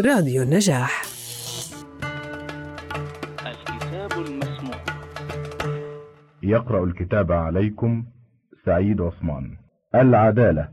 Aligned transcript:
راديو 0.00 0.42
النجاح. 0.42 1.02
الكتاب 3.46 4.12
المسموع. 4.26 4.76
يقرأ 6.42 6.84
الكتاب 6.84 7.32
عليكم 7.32 8.04
سعيد 8.64 9.00
عثمان. 9.00 9.56
العدالة. 9.94 10.68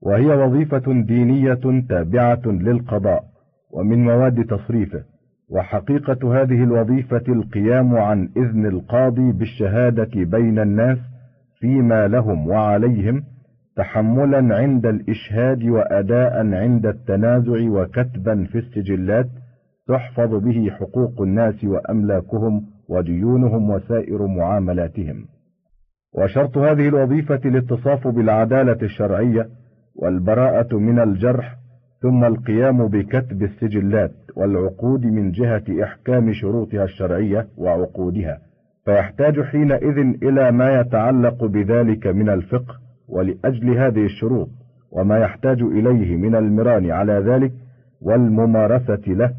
وهي 0.00 0.26
وظيفة 0.26 0.82
دينية 1.06 1.84
تابعة 1.88 2.42
للقضاء 2.46 3.24
ومن 3.70 4.04
مواد 4.04 4.46
تصريفه 4.46 5.04
وحقيقة 5.48 6.42
هذه 6.42 6.64
الوظيفة 6.64 7.24
القيام 7.28 7.96
عن 7.96 8.28
إذن 8.36 8.66
القاضي 8.66 9.32
بالشهادة 9.32 10.10
بين 10.14 10.58
الناس 10.58 10.98
فيما 11.60 12.08
لهم 12.08 12.48
وعليهم 12.48 13.24
تحملا 13.76 14.56
عند 14.56 14.86
الإشهاد 14.86 15.64
وأداء 15.64 16.54
عند 16.54 16.86
التنازع 16.86 17.68
وكتبا 17.68 18.44
في 18.44 18.58
السجلات 18.58 19.26
تحفظ 19.88 20.34
به 20.34 20.70
حقوق 20.70 21.22
الناس 21.22 21.64
وأملاكهم 21.64 22.66
وديونهم 22.88 23.70
وسائر 23.70 24.26
معاملاتهم. 24.26 25.24
وشرط 26.14 26.58
هذه 26.58 26.88
الوظيفة 26.88 27.40
الاتصاف 27.44 28.08
بالعدالة 28.08 28.78
الشرعية 28.82 29.48
والبراءة 29.96 30.76
من 30.76 30.98
الجرح 30.98 31.56
ثم 32.02 32.24
القيام 32.24 32.88
بكتب 32.88 33.42
السجلات 33.42 34.12
والعقود 34.36 35.06
من 35.06 35.30
جهة 35.30 35.64
إحكام 35.82 36.32
شروطها 36.32 36.84
الشرعية 36.84 37.46
وعقودها 37.56 38.38
فيحتاج 38.84 39.40
حينئذ 39.40 39.98
إلى 40.22 40.52
ما 40.52 40.80
يتعلق 40.80 41.44
بذلك 41.44 42.06
من 42.06 42.28
الفقه 42.28 42.83
ولأجل 43.08 43.78
هذه 43.78 44.04
الشروط 44.04 44.48
وما 44.92 45.18
يحتاج 45.18 45.62
إليه 45.62 46.16
من 46.16 46.34
المران 46.34 46.90
على 46.90 47.12
ذلك 47.12 47.52
والممارسة 48.00 49.02
له 49.06 49.34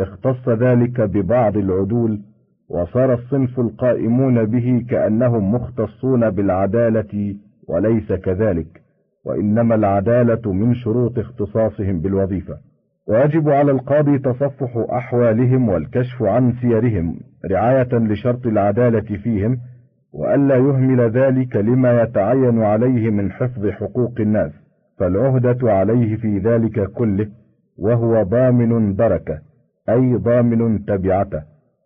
اختص 0.00 0.48
ذلك 0.48 1.00
ببعض 1.00 1.56
العدول 1.56 2.20
وصار 2.68 3.14
الصنف 3.14 3.60
القائمون 3.60 4.44
به 4.44 4.84
كأنهم 4.90 5.54
مختصون 5.54 6.30
بالعدالة 6.30 7.36
وليس 7.68 8.12
كذلك 8.12 8.82
وإنما 9.24 9.74
العدالة 9.74 10.52
من 10.52 10.74
شروط 10.74 11.18
اختصاصهم 11.18 12.00
بالوظيفة. 12.00 12.56
ويجب 13.08 13.48
على 13.48 13.72
القاضي 13.72 14.18
تصفح 14.18 14.86
أحوالهم 14.90 15.68
والكشف 15.68 16.22
عن 16.22 16.52
سيرهم 16.60 17.16
رعاية 17.50 17.88
لشرط 17.92 18.46
العدالة 18.46 19.16
فيهم 19.16 19.58
وألا 20.12 20.56
يهمل 20.56 21.00
ذلك 21.00 21.56
لما 21.56 22.02
يتعين 22.02 22.62
عليه 22.62 23.10
من 23.10 23.32
حفظ 23.32 23.66
حقوق 23.68 24.14
الناس 24.20 24.52
فالعهدة 24.98 25.72
عليه 25.72 26.16
في 26.16 26.38
ذلك 26.38 26.90
كله 26.92 27.26
وهو 27.78 28.22
ضامن 28.22 28.94
دركه 28.94 29.38
أي 29.88 30.14
ضامن 30.14 30.84
تبعته. 30.84 31.42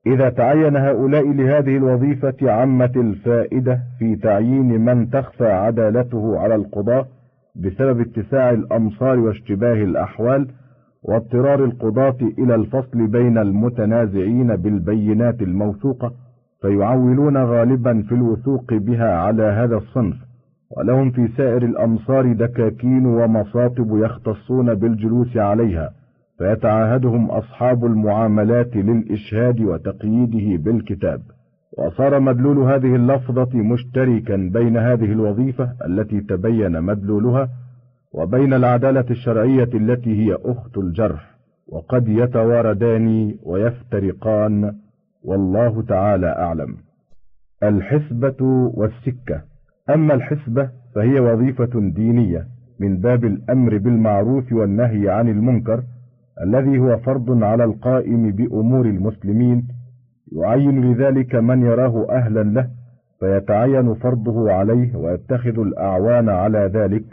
إذا 0.06 0.28
تعين 0.28 0.76
هؤلاء 0.76 1.32
لهذه 1.32 1.76
الوظيفة 1.76 2.34
عمت 2.42 2.96
الفائدة 2.96 3.80
في 3.98 4.16
تعيين 4.16 4.80
من 4.84 5.10
تخفى 5.10 5.46
عدالته 5.46 6.38
على 6.38 6.54
القضاة 6.54 7.06
بسبب 7.56 8.00
اتساع 8.00 8.50
الأمصار 8.50 9.18
واشتباه 9.18 9.72
الأحوال 9.74 10.48
واضطرار 11.02 11.64
القضاة 11.64 12.16
إلى 12.38 12.54
الفصل 12.54 13.06
بين 13.06 13.38
المتنازعين 13.38 14.56
بالبينات 14.56 15.42
الموثوقة 15.42 16.12
فيعولون 16.62 17.36
غالبا 17.36 18.02
في 18.08 18.14
الوثوق 18.14 18.74
بها 18.74 19.16
على 19.16 19.42
هذا 19.42 19.76
الصنف 19.76 20.16
ولهم 20.76 21.10
في 21.10 21.28
سائر 21.36 21.64
الأمصار 21.64 22.32
دكاكين 22.32 23.06
ومصاطب 23.06 23.96
يختصون 23.96 24.74
بالجلوس 24.74 25.36
عليها 25.36 25.90
فيتعاهدهم 26.38 27.30
أصحاب 27.30 27.84
المعاملات 27.84 28.76
للإشهاد 28.76 29.60
وتقييده 29.60 30.62
بالكتاب. 30.62 31.20
وصار 31.78 32.20
مدلول 32.20 32.58
هذه 32.58 32.94
اللفظة 32.96 33.58
مشتركا 33.58 34.36
بين 34.36 34.76
هذه 34.76 35.12
الوظيفة 35.12 35.72
التي 35.86 36.20
تبين 36.20 36.82
مدلولها 36.82 37.48
وبين 38.12 38.54
العدالة 38.54 39.04
الشرعية 39.10 39.68
التي 39.74 40.26
هي 40.26 40.38
أخت 40.44 40.78
الجرح 40.78 41.36
وقد 41.68 42.08
يتواردان 42.08 43.34
ويفترقان 43.42 44.72
والله 45.26 45.82
تعالى 45.82 46.26
أعلم. 46.26 46.76
الحسبة 47.62 48.36
والسكة. 48.74 49.42
أما 49.90 50.14
الحسبة 50.14 50.70
فهي 50.94 51.20
وظيفة 51.20 51.80
دينية 51.80 52.46
من 52.80 52.96
باب 52.96 53.24
الأمر 53.24 53.78
بالمعروف 53.78 54.52
والنهي 54.52 55.10
عن 55.10 55.28
المنكر 55.28 55.82
الذي 56.42 56.78
هو 56.78 56.96
فرض 56.96 57.42
على 57.42 57.64
القائم 57.64 58.30
بأمور 58.30 58.86
المسلمين. 58.86 59.68
يعين 60.32 60.92
لذلك 60.92 61.34
من 61.34 61.62
يراه 61.62 62.06
أهلا 62.10 62.42
له 62.42 62.68
فيتعين 63.20 63.94
فرضه 63.94 64.52
عليه 64.52 64.96
ويتخذ 64.96 65.58
الأعوان 65.58 66.28
على 66.28 66.58
ذلك 66.58 67.04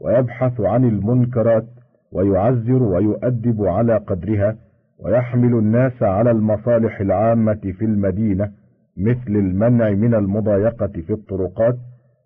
ويبحث 0.00 0.60
عن 0.60 0.84
المنكرات 0.84 1.66
ويعزر 2.12 2.82
ويؤدب 2.82 3.64
على 3.64 3.96
قدرها 3.96 4.56
ويحمل 4.98 5.58
الناس 5.58 6.02
على 6.02 6.30
المصالح 6.30 7.00
العامة 7.00 7.72
في 7.78 7.84
المدينة 7.84 8.50
مثل 8.96 9.28
المنع 9.36 9.90
من 9.90 10.14
المضايقة 10.14 10.86
في 11.06 11.12
الطرقات 11.12 11.76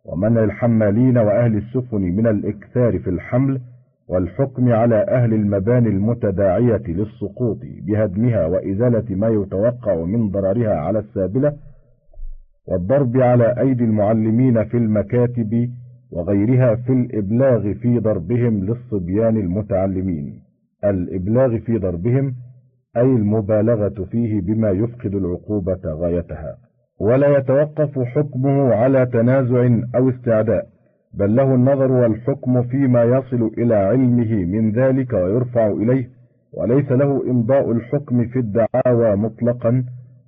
ومنع 0.04 0.44
الحمالين 0.44 1.18
وأهل 1.18 1.56
السفن 1.56 2.00
من 2.00 2.26
الإكثار 2.26 2.98
في 2.98 3.10
الحمل 3.10 3.60
والحكم 4.08 4.72
على 4.72 4.96
أهل 5.08 5.34
المباني 5.34 5.88
المتداعية 5.88 6.82
للسقوط 6.88 7.58
بهدمها 7.86 8.46
وإزالة 8.46 9.04
ما 9.16 9.28
يتوقع 9.28 10.04
من 10.04 10.30
ضررها 10.30 10.74
على 10.74 10.98
السابلة 10.98 11.52
والضرب 12.68 13.16
على 13.16 13.60
أيدي 13.60 13.84
المعلمين 13.84 14.64
في 14.64 14.76
المكاتب 14.76 15.70
وغيرها 16.12 16.74
في 16.74 16.92
الإبلاغ 16.92 17.72
في 17.74 17.98
ضربهم 17.98 18.64
للصبيان 18.64 19.36
المتعلمين. 19.36 20.40
الإبلاغ 20.84 21.58
في 21.58 21.78
ضربهم 21.78 22.34
أي 22.96 23.02
المبالغة 23.02 24.04
فيه 24.10 24.40
بما 24.40 24.70
يفقد 24.70 25.14
العقوبة 25.14 25.80
غايتها. 25.86 26.56
ولا 27.00 27.38
يتوقف 27.38 27.98
حكمه 27.98 28.74
على 28.74 29.06
تنازع 29.06 29.68
أو 29.96 30.08
استعداء 30.10 30.66
بل 31.14 31.36
له 31.36 31.54
النظر 31.54 31.92
والحكم 31.92 32.62
فيما 32.62 33.02
يصل 33.02 33.50
إلى 33.58 33.74
علمه 33.74 34.34
من 34.44 34.72
ذلك 34.72 35.12
ويرفع 35.12 35.66
إليه. 35.66 36.08
وليس 36.52 36.92
له 36.92 37.30
إمضاء 37.30 37.72
الحكم 37.72 38.26
في 38.26 38.38
الدعاوى 38.38 39.16
مطلقا 39.16 39.84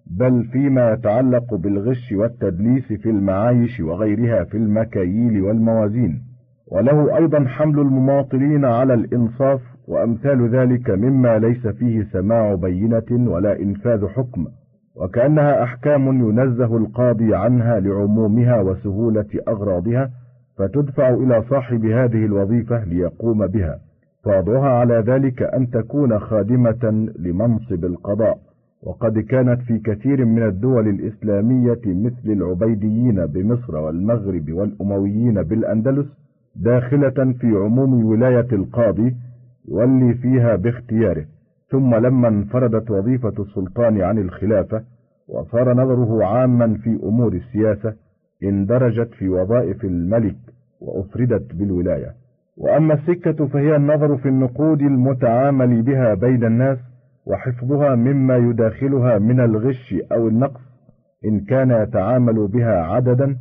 بل 0.07 0.45
فيما 0.53 0.93
يتعلق 0.93 1.55
بالغش 1.55 2.13
والتدليس 2.13 2.93
في 2.93 3.11
المعايش 3.11 3.81
وغيرها 3.81 4.45
في 4.45 4.57
المكاييل 4.57 5.43
والموازين. 5.43 6.23
وله 6.73 7.17
أيضا 7.17 7.45
حمل 7.45 7.79
المماطلين 7.79 8.65
على 8.65 8.95
الإنصاف 8.95 9.61
وأمثال 9.89 10.49
ذلك 10.49 10.91
مما 10.91 11.39
ليس 11.39 11.67
فيه 11.67 12.07
سماع 12.13 12.55
بينة 12.55 13.31
ولا 13.33 13.61
إنفاذ 13.61 14.07
حكم 14.07 14.47
وكأنها 14.97 15.63
أحكام 15.63 16.29
ينزه 16.29 16.77
القاضي 16.77 17.35
عنها 17.35 17.81
لعمومها 17.81 18.61
وسهولة 18.61 19.27
أغراضها 19.49 20.11
فتدفع 20.59 21.09
إلى 21.09 21.43
صاحب 21.51 21.85
هذه 21.85 22.25
الوظيفة 22.25 22.85
ليقوم 22.85 23.47
بها. 23.47 23.79
فوضعها 24.25 24.69
على 24.69 24.95
ذلك 25.07 25.43
أن 25.43 25.71
تكون 25.71 26.19
خادمة 26.19 27.09
لمنصب 27.19 27.85
القضاء. 27.85 28.39
وقد 28.83 29.19
كانت 29.19 29.61
في 29.63 29.79
كثير 29.79 30.25
من 30.25 30.43
الدول 30.43 30.89
الإسلامية 30.89 31.81
مثل 31.87 32.25
العبيديين 32.33 33.27
بمصر 33.27 33.77
والمغرب 33.77 34.53
والأمويين 34.53 35.43
بالأندلس 35.43 36.07
داخلة 36.57 37.33
في 37.41 37.47
عموم 37.47 38.05
ولاية 38.05 38.47
القاضي 38.53 39.15
يولي 39.69 40.15
فيها 40.15 40.57
باختياره. 40.57 41.25
ثم 41.71 41.95
لما 41.95 42.29
انفردت 42.29 42.91
وظيفة 42.91 43.35
السلطان 43.39 44.03
عن 44.03 44.19
الخلافة 44.19 44.83
وصار 45.29 45.75
نظره 45.75 46.25
عاما 46.25 46.75
في 46.75 46.99
أمور 47.03 47.33
السياسة 47.33 47.95
اندرجت 48.43 49.15
في 49.15 49.29
وظائف 49.29 49.85
الملك 49.85 50.37
وأفردت 50.81 51.55
بالولاية. 51.55 52.15
وأما 52.57 52.95
السكة 52.95 53.47
فهي 53.47 53.77
النظر 53.77 54.17
في 54.17 54.29
النقود 54.29 54.81
المتعامل 54.83 55.83
بها 55.83 56.15
بين 56.15 56.45
الناس 56.45 56.79
وحفظها 57.27 57.95
مما 57.95 58.37
يداخلها 58.37 59.19
من 59.19 59.41
الغش 59.41 59.95
أو 60.13 60.29
النقص 60.29 60.61
إن 61.25 61.41
كان 61.41 61.71
يتعامل 61.71 62.47
بها 62.49 62.83
عددا 62.83 63.37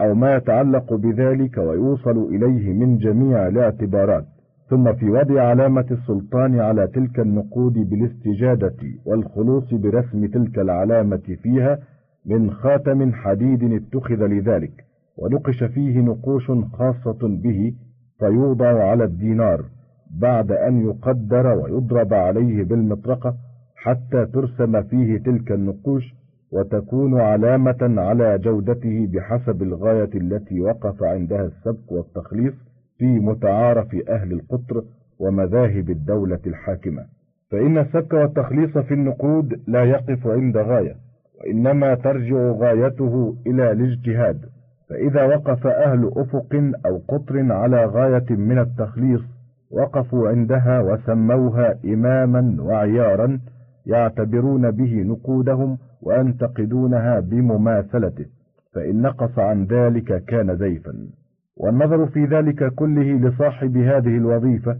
أو 0.00 0.14
ما 0.14 0.36
يتعلق 0.36 0.94
بذلك 0.94 1.58
ويوصل 1.58 2.28
إليه 2.34 2.72
من 2.72 2.98
جميع 2.98 3.48
الاعتبارات. 3.48 4.24
ثم 4.72 4.92
في 4.92 5.10
وضع 5.10 5.42
علامة 5.42 5.86
السلطان 5.90 6.60
على 6.60 6.86
تلك 6.86 7.20
النقود 7.20 7.72
بالاستجادة 7.72 8.76
والخلوص 9.04 9.74
برسم 9.74 10.26
تلك 10.26 10.58
العلامة 10.58 11.36
فيها 11.42 11.78
من 12.26 12.50
خاتم 12.50 13.12
حديد 13.12 13.72
اتخذ 13.72 14.26
لذلك 14.26 14.84
ونقش 15.16 15.64
فيه 15.64 16.00
نقوش 16.00 16.50
خاصة 16.72 17.18
به 17.22 17.74
فيوضع 18.18 18.90
على 18.90 19.04
الدينار 19.04 19.64
بعد 20.10 20.52
أن 20.52 20.80
يقدر 20.86 21.46
ويضرب 21.46 22.14
عليه 22.14 22.64
بالمطرقة 22.64 23.34
حتى 23.76 24.26
ترسم 24.26 24.82
فيه 24.82 25.18
تلك 25.18 25.52
النقوش 25.52 26.14
وتكون 26.52 27.20
علامة 27.20 27.94
على 28.00 28.38
جودته 28.38 29.08
بحسب 29.12 29.62
الغاية 29.62 30.10
التي 30.14 30.60
وقف 30.60 31.02
عندها 31.02 31.44
السبك 31.46 31.92
والتخليص 31.92 32.71
في 33.02 33.18
متعارف 33.18 33.96
أهل 34.08 34.32
القطر 34.32 34.82
ومذاهب 35.18 35.90
الدولة 35.90 36.38
الحاكمة. 36.46 37.04
فإن 37.50 37.78
السبك 37.78 38.12
والتخليص 38.12 38.78
في 38.78 38.94
النقود 38.94 39.60
لا 39.66 39.84
يقف 39.84 40.26
عند 40.26 40.56
غاية 40.56 40.94
وإنما 41.40 41.94
ترجع 41.94 42.36
غايته 42.36 43.36
إلى 43.46 43.72
الاجتهاد. 43.72 44.40
فإذا 44.88 45.24
وقف 45.24 45.66
أهل 45.66 46.10
أفق 46.16 46.72
أو 46.86 47.00
قطر 47.08 47.52
على 47.52 47.84
غاية 47.84 48.36
من 48.36 48.58
التخليص 48.58 49.22
وقفوا 49.70 50.28
عندها 50.28 50.80
وسموها 50.80 51.78
إماما 51.84 52.56
وعيارا 52.62 53.40
يعتبرون 53.86 54.70
به 54.70 55.02
نقودهم 55.02 55.78
وينتقدونها 56.02 57.20
بمماثلته. 57.20 58.26
فإن 58.74 59.02
نقص 59.02 59.38
عن 59.38 59.64
ذلك 59.64 60.24
كان 60.24 60.56
زيفا. 60.56 61.21
والنظر 61.56 62.06
في 62.06 62.24
ذلك 62.24 62.74
كله 62.74 63.28
لصاحب 63.28 63.76
هذه 63.76 64.16
الوظيفة 64.16 64.76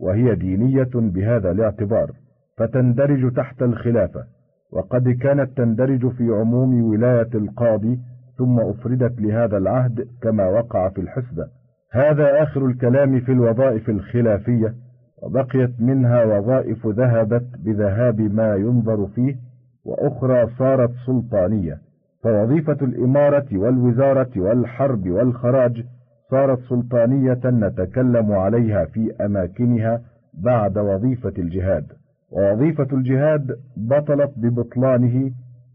وهي 0.00 0.34
دينية 0.34 0.90
بهذا 0.94 1.50
الاعتبار 1.50 2.10
فتندرج 2.56 3.32
تحت 3.32 3.62
الخلافة 3.62 4.24
وقد 4.72 5.08
كانت 5.08 5.56
تندرج 5.56 6.08
في 6.08 6.24
عموم 6.30 6.82
ولاية 6.82 7.28
القاضي 7.34 7.98
ثم 8.38 8.60
أفردت 8.60 9.20
لهذا 9.20 9.56
العهد 9.56 10.08
كما 10.22 10.48
وقع 10.48 10.88
في 10.88 11.00
الحسبة. 11.00 11.46
هذا 11.92 12.42
آخر 12.42 12.66
الكلام 12.66 13.20
في 13.20 13.32
الوظائف 13.32 13.90
الخلافية 13.90 14.74
وبقيت 15.22 15.80
منها 15.80 16.24
وظائف 16.24 16.86
ذهبت 16.86 17.46
بذهاب 17.64 18.20
ما 18.20 18.54
ينظر 18.54 19.06
فيه 19.06 19.36
وأخرى 19.84 20.50
صارت 20.58 20.90
سلطانية. 21.06 21.78
فوظيفة 22.22 22.76
الإمارة 22.82 23.46
والوزارة 23.52 24.30
والحرب 24.36 25.08
والخراج 25.08 25.84
صارت 26.30 26.58
سلطانية 26.68 27.40
نتكلم 27.44 28.32
عليها 28.32 28.84
في 28.84 29.12
أماكنها 29.20 30.00
بعد 30.34 30.78
وظيفة 30.78 31.32
الجهاد 31.38 31.84
ووظيفة 32.30 32.88
الجهاد 32.92 33.56
بطلت 33.76 34.30
ببطلانه 34.36 35.30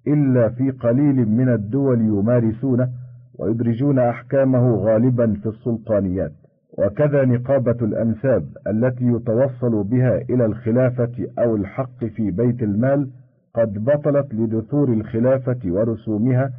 إلا 0.07 0.49
في 0.49 0.71
قليل 0.71 1.29
من 1.29 1.49
الدول 1.49 2.01
يمارسونه 2.01 2.89
ويدرجون 3.39 3.99
أحكامه 3.99 4.75
غالبا 4.75 5.33
في 5.43 5.49
السلطانيات. 5.49 6.31
وكذا 6.77 7.25
نقابة 7.25 7.77
الأنساب 7.81 8.43
التي 8.67 9.05
يتوصل 9.05 9.83
بها 9.83 10.17
إلى 10.29 10.45
الخلافة 10.45 11.11
أو 11.39 11.55
الحق 11.55 12.05
في 12.05 12.31
بيت 12.31 12.63
المال 12.63 13.09
قد 13.53 13.83
بطلت 13.85 14.33
لدثور 14.33 14.93
الخلافة 14.93 15.59
ورسومها 15.65 16.51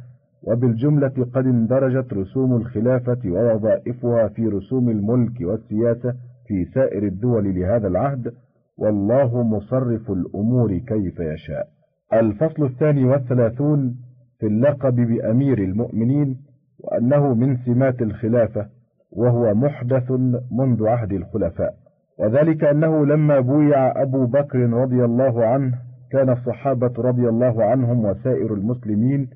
وبالجملة 0.43 1.25
قد 1.33 1.45
اندرجت 1.45 2.13
رسوم 2.13 2.55
الخلافة 2.55 3.19
ووظائفها 3.25 4.27
في 4.27 4.47
رسوم 4.47 4.89
الملك 4.89 5.41
والسياسة 5.41 6.13
في 6.47 6.65
سائر 6.65 7.03
الدول 7.03 7.55
لهذا 7.55 7.87
العهد 7.87 8.33
والله 8.77 9.43
مصرف 9.43 10.11
الأمور 10.11 10.77
كيف 10.77 11.19
يشاء. 11.19 11.67
الفصل 12.13 12.63
الثاني 12.63 13.05
والثلاثون 13.05 13.95
في 14.39 14.47
اللقب 14.47 14.95
بأمير 14.95 15.57
المؤمنين 15.57 16.37
وأنه 16.79 17.33
من 17.33 17.57
سمات 17.57 18.01
الخلافة 18.01 18.65
وهو 19.11 19.53
محدث 19.53 20.11
منذ 20.51 20.87
عهد 20.87 21.11
الخلفاء. 21.11 21.73
وذلك 22.19 22.63
أنه 22.63 23.05
لما 23.05 23.39
بويع 23.39 24.01
أبو 24.01 24.25
بكر 24.25 24.59
رضي 24.59 25.05
الله 25.05 25.45
عنه 25.45 25.73
كان 26.11 26.29
الصحابة 26.29 26.93
رضي 26.97 27.29
الله 27.29 27.63
عنهم 27.63 28.05
وسائر 28.05 28.53
المسلمين 28.53 29.29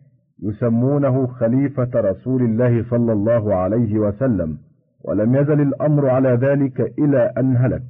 يسمونه 0.43 1.27
خليفة 1.27 1.89
رسول 1.95 2.41
الله 2.41 2.83
صلى 2.89 3.13
الله 3.13 3.55
عليه 3.55 3.99
وسلم 3.99 4.57
ولم 5.03 5.35
يزل 5.35 5.61
الأمر 5.61 6.09
على 6.09 6.29
ذلك 6.29 6.93
إلى 6.99 7.31
أن 7.37 7.57
هلك. 7.57 7.83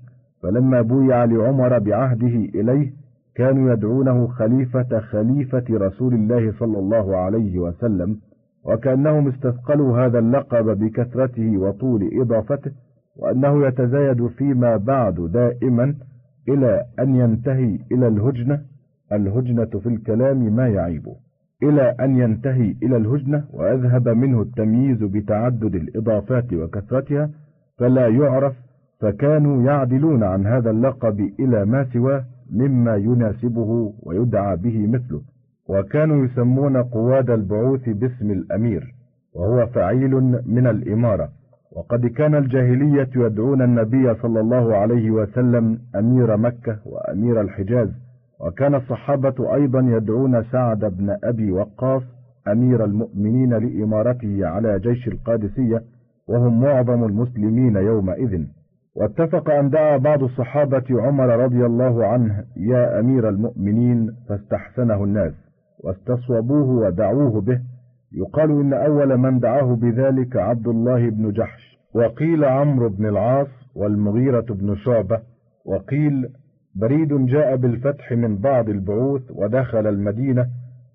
فلما 0.43 0.81
بويع 0.81 1.23
لعمر 1.25 1.79
بعهده 1.79 2.35
إليه 2.55 2.91
كانوا 3.35 3.73
يدعونه 3.73 4.27
خليفة 4.27 4.99
خليفة 4.99 5.63
رسول 5.71 6.13
الله 6.13 6.51
صلى 6.59 6.79
الله 6.79 7.17
عليه 7.17 7.59
وسلم 7.59 8.17
وكأنهم 8.65 9.27
استثقلوا 9.27 10.05
هذا 10.05 10.19
اللقب 10.19 10.65
بكثرته 10.79 11.57
وطول 11.57 12.09
إضافته 12.21 12.71
وأنه 13.17 13.67
يتزايد 13.67 14.27
فيما 14.27 14.77
بعد 14.77 15.15
دائما 15.33 15.95
إلى 16.49 16.85
أن 16.99 17.15
ينتهي 17.15 17.79
إلى 17.91 18.07
الهجنة 18.07 18.61
الهجنة 19.11 19.65
في 19.65 19.89
الكلام 19.89 20.55
ما 20.55 20.67
يعيبه. 20.67 21.15
إلى 21.63 21.95
أن 21.99 22.17
ينتهي 22.17 22.75
إلى 22.83 22.97
الهجنة 22.97 23.43
ويذهب 23.53 24.09
منه 24.09 24.41
التمييز 24.41 25.03
بتعدد 25.03 25.75
الإضافات 25.75 26.53
وكثرتها 26.53 27.29
فلا 27.77 28.07
يعرف 28.07 28.53
فكانوا 29.01 29.63
يعدلون 29.63 30.23
عن 30.23 30.47
هذا 30.47 30.69
اللقب 30.69 31.19
إلى 31.39 31.65
ما 31.65 31.83
سواه 31.93 32.23
مما 32.51 32.95
يناسبه 32.95 33.93
ويدعى 34.03 34.55
به 34.55 34.87
مثله. 34.87 35.21
وكانوا 35.69 36.25
يسمون 36.25 36.77
قواد 36.83 37.29
البعوث 37.29 37.89
باسم 37.89 38.31
الأمير 38.31 38.93
وهو 39.33 39.67
فعيل 39.67 40.11
من 40.45 40.67
الإمارة. 40.67 41.29
وقد 41.71 42.05
كان 42.05 42.35
الجاهلية 42.35 43.09
يدعون 43.15 43.61
النبي 43.61 44.13
صلى 44.15 44.39
الله 44.39 44.75
عليه 44.75 45.11
وسلم 45.11 45.79
أمير 45.95 46.37
مكة 46.37 46.77
وأمير 46.85 47.41
الحجاز 47.41 47.89
وكان 48.39 48.75
الصحابة 48.75 49.53
أيضا 49.55 49.79
يدعون 49.79 50.43
سعد 50.43 50.79
بن 50.79 51.17
أبي 51.23 51.51
وقاص 51.51 52.03
أمير 52.47 52.85
المؤمنين 52.85 53.53
لإمارته 53.53 54.47
على 54.47 54.79
جيش 54.79 55.07
القادسية 55.07 55.81
وهم 56.27 56.61
معظم 56.61 57.03
المسلمين 57.03 57.75
يومئذ. 57.75 58.45
واتفق 58.95 59.49
أن 59.49 59.69
دعا 59.69 59.97
بعض 59.97 60.23
الصحابة 60.23 60.83
عمر 60.89 61.27
رضي 61.27 61.65
الله 61.65 62.05
عنه 62.05 62.43
يا 62.57 62.99
أمير 62.99 63.29
المؤمنين 63.29 64.15
فاستحسنه 64.29 65.03
الناس 65.03 65.33
واستصوبوه 65.79 66.69
ودعوه 66.69 67.41
به. 67.41 67.59
يقال 68.11 68.51
إن 68.51 68.73
أول 68.73 69.17
من 69.17 69.39
دعاه 69.39 69.75
بذلك 69.75 70.35
عبد 70.35 70.67
الله 70.67 71.09
بن 71.09 71.31
جحش. 71.31 71.77
وقيل 71.95 72.45
عمرو 72.45 72.89
بن 72.89 73.05
العاص 73.05 73.47
والمغيرة 73.75 74.45
بن 74.49 74.75
شعبة. 74.75 75.19
وقيل 75.65 76.27
بريد 76.75 77.25
جاء 77.25 77.55
بالفتح 77.55 78.11
من 78.11 78.37
بعض 78.37 78.69
البعوث 78.69 79.31
ودخل 79.31 79.87
المدينة 79.87 80.47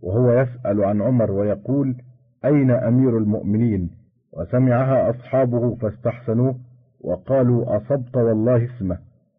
وهو 0.02 0.32
يسأل 0.32 0.84
عن 0.84 1.02
عمر 1.02 1.30
ويقول 1.30 1.96
أين 2.44 2.70
أمير 2.70 3.18
المؤمنين؟ 3.18 3.90
وسمعها 4.32 5.10
أصحابه 5.10 5.74
فاستحسنوه 5.74 6.54
وقالوا 7.00 7.76
أصبت 7.76 8.16
والله 8.16 8.64
اسمه 8.64 8.98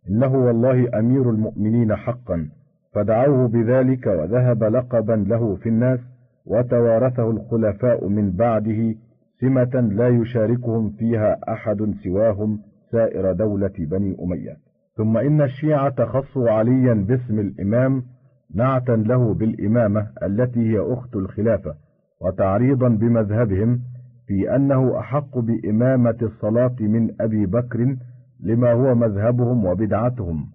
إنه 0.09 0.35
والله 0.35 0.99
أمير 0.99 1.29
المؤمنين 1.29 1.95
حقا. 1.95 2.49
فدعوه 2.93 3.47
بذلك 3.47 4.07
وذهب 4.07 4.63
لقبا 4.63 5.25
له 5.27 5.55
في 5.55 5.69
الناس 5.69 5.99
وتوارثه 6.45 7.31
الخلفاء 7.31 8.07
من 8.07 8.31
بعده 8.31 8.95
سمة 9.41 9.89
لا 9.95 10.07
يشاركهم 10.07 10.89
فيها 10.89 11.39
أحد 11.53 11.93
سواهم 12.03 12.59
سائر 12.91 13.31
دولة 13.33 13.73
بني 13.79 14.17
أمية. 14.23 14.70
ثم 15.01 15.17
إن 15.17 15.41
الشيعة 15.41 16.05
خصوا 16.05 16.49
عليا 16.49 16.93
باسم 16.93 17.39
الإمام 17.39 18.03
نعتا 18.55 18.91
له 18.91 19.33
بالإمامة 19.33 20.07
التي 20.23 20.59
هي 20.59 20.79
أخت 20.93 21.15
الخلافة 21.15 21.75
وتعريضا 22.21 22.87
بمذهبهم 22.87 23.79
في 24.27 24.55
أنه 24.55 24.99
أحق 24.99 25.37
بإمامة 25.37 26.17
الصلاة 26.21 26.75
من 26.79 27.21
أبي 27.21 27.45
بكر 27.45 27.95
لما 28.43 28.71
هو 28.71 28.95
مذهبهم 28.95 29.65
وبدعتهم. 29.65 30.45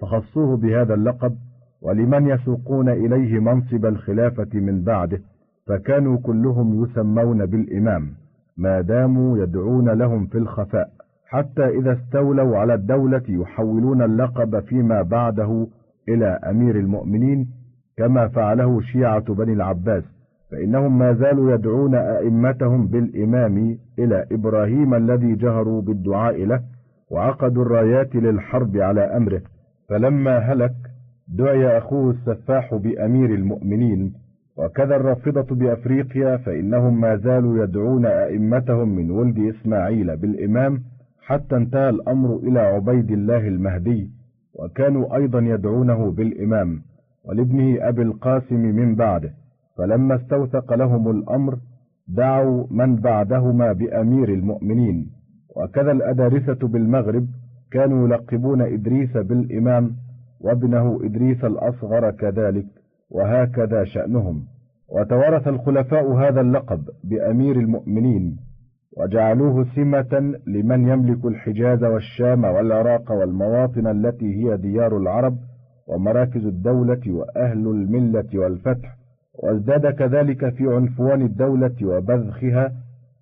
فخصوه 0.00 0.56
بهذا 0.56 0.94
اللقب 0.94 1.36
ولمن 1.82 2.26
يسوقون 2.26 2.88
إليه 2.88 3.40
منصب 3.40 3.86
الخلافة 3.86 4.60
من 4.60 4.82
بعده 4.82 5.20
فكانوا 5.66 6.18
كلهم 6.18 6.84
يسمون 6.84 7.46
بالإمام 7.46 8.10
ما 8.56 8.80
داموا 8.80 9.38
يدعون 9.38 9.88
لهم 9.88 10.26
في 10.26 10.38
الخفاء. 10.38 10.90
حتى 11.36 11.68
إذا 11.68 11.92
استولوا 11.92 12.56
على 12.58 12.74
الدولة 12.74 13.22
يحولون 13.28 14.02
اللقب 14.02 14.60
فيما 14.60 15.02
بعده 15.02 15.66
إلى 16.08 16.26
أمير 16.26 16.76
المؤمنين 16.76 17.48
كما 17.96 18.28
فعله 18.28 18.80
شيعة 18.80 19.34
بني 19.34 19.52
العباس 19.52 20.04
فإنهم 20.50 20.98
ما 20.98 21.12
زالوا 21.12 21.54
يدعون 21.54 21.94
أئمتهم 21.94 22.86
بالإمام 22.86 23.78
إلى 23.98 24.26
إبراهيم 24.32 24.94
الذي 24.94 25.34
جهروا 25.34 25.82
بالدعاء 25.82 26.44
له 26.44 26.60
وعقدوا 27.10 27.62
الرايات 27.62 28.14
للحرب 28.14 28.76
على 28.76 29.00
أمره. 29.00 29.42
فلما 29.88 30.38
هلك 30.38 30.74
دعي 31.28 31.78
أخوه 31.78 32.10
السفاح 32.10 32.74
بأمير 32.74 33.34
المؤمنين 33.34 34.12
وكذا 34.58 34.96
الرافضة 34.96 35.54
بأفريقيا 35.54 36.36
فإنهم 36.36 37.00
ما 37.00 37.16
زالوا 37.16 37.64
يدعون 37.64 38.06
أئمتهم 38.06 38.88
من 38.88 39.10
ولد 39.10 39.38
إسماعيل 39.38 40.16
بالإمام 40.16 40.80
حتى 41.26 41.56
انتهى 41.56 41.88
الأمر 41.88 42.36
إلى 42.36 42.60
عبيد 42.60 43.10
الله 43.10 43.48
المهدي 43.48 44.10
وكانوا 44.54 45.16
أيضا 45.16 45.40
يدعونه 45.40 46.10
بالإمام 46.10 46.82
ولابنه 47.24 47.88
أبي 47.88 48.02
القاسم 48.02 48.60
من 48.60 48.94
بعده. 48.94 49.30
فلما 49.76 50.14
استوثق 50.14 50.74
لهم 50.74 51.10
الأمر 51.10 51.58
دعوا 52.08 52.66
من 52.70 52.96
بعدهما 52.96 53.72
بأمير 53.72 54.28
المؤمنين. 54.28 55.10
وكذا 55.56 55.92
الأدارسة 55.92 56.68
بالمغرب 56.68 57.26
كانوا 57.70 58.06
يلقبون 58.08 58.62
إدريس 58.62 59.16
بالإمام 59.16 59.96
وابنه 60.40 61.00
إدريس 61.02 61.44
الأصغر 61.44 62.10
كذلك 62.10 62.66
وهكذا 63.10 63.84
شأنهم. 63.84 64.44
وتوارث 64.88 65.48
الخلفاء 65.48 66.12
هذا 66.12 66.40
اللقب 66.40 66.82
بأمير 67.04 67.56
المؤمنين. 67.56 68.36
وجعلوه 68.96 69.66
سمة 69.74 70.34
لمن 70.46 70.88
يملك 70.88 71.24
الحجاز 71.24 71.84
والشام 71.84 72.44
والعراق 72.44 73.12
والمواطن 73.12 73.86
التي 73.86 74.34
هي 74.34 74.56
ديار 74.56 74.96
العرب 74.96 75.36
ومراكز 75.86 76.46
الدولة 76.46 77.02
وأهل 77.06 77.66
الملة 77.66 78.28
والفتح. 78.34 78.96
وازداد 79.42 79.86
كذلك 79.86 80.48
في 80.48 80.74
عنفوان 80.74 81.22
الدولة 81.22 81.74
وبذخها 81.82 82.72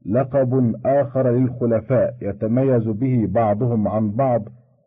لقب 0.07 0.75
آخر 0.87 1.31
للخلفاء 1.31 2.15
يتميز 2.23 2.89
به 2.89 3.27
بعضهم 3.31 3.89
عن 3.89 4.11
بعض 4.11 4.43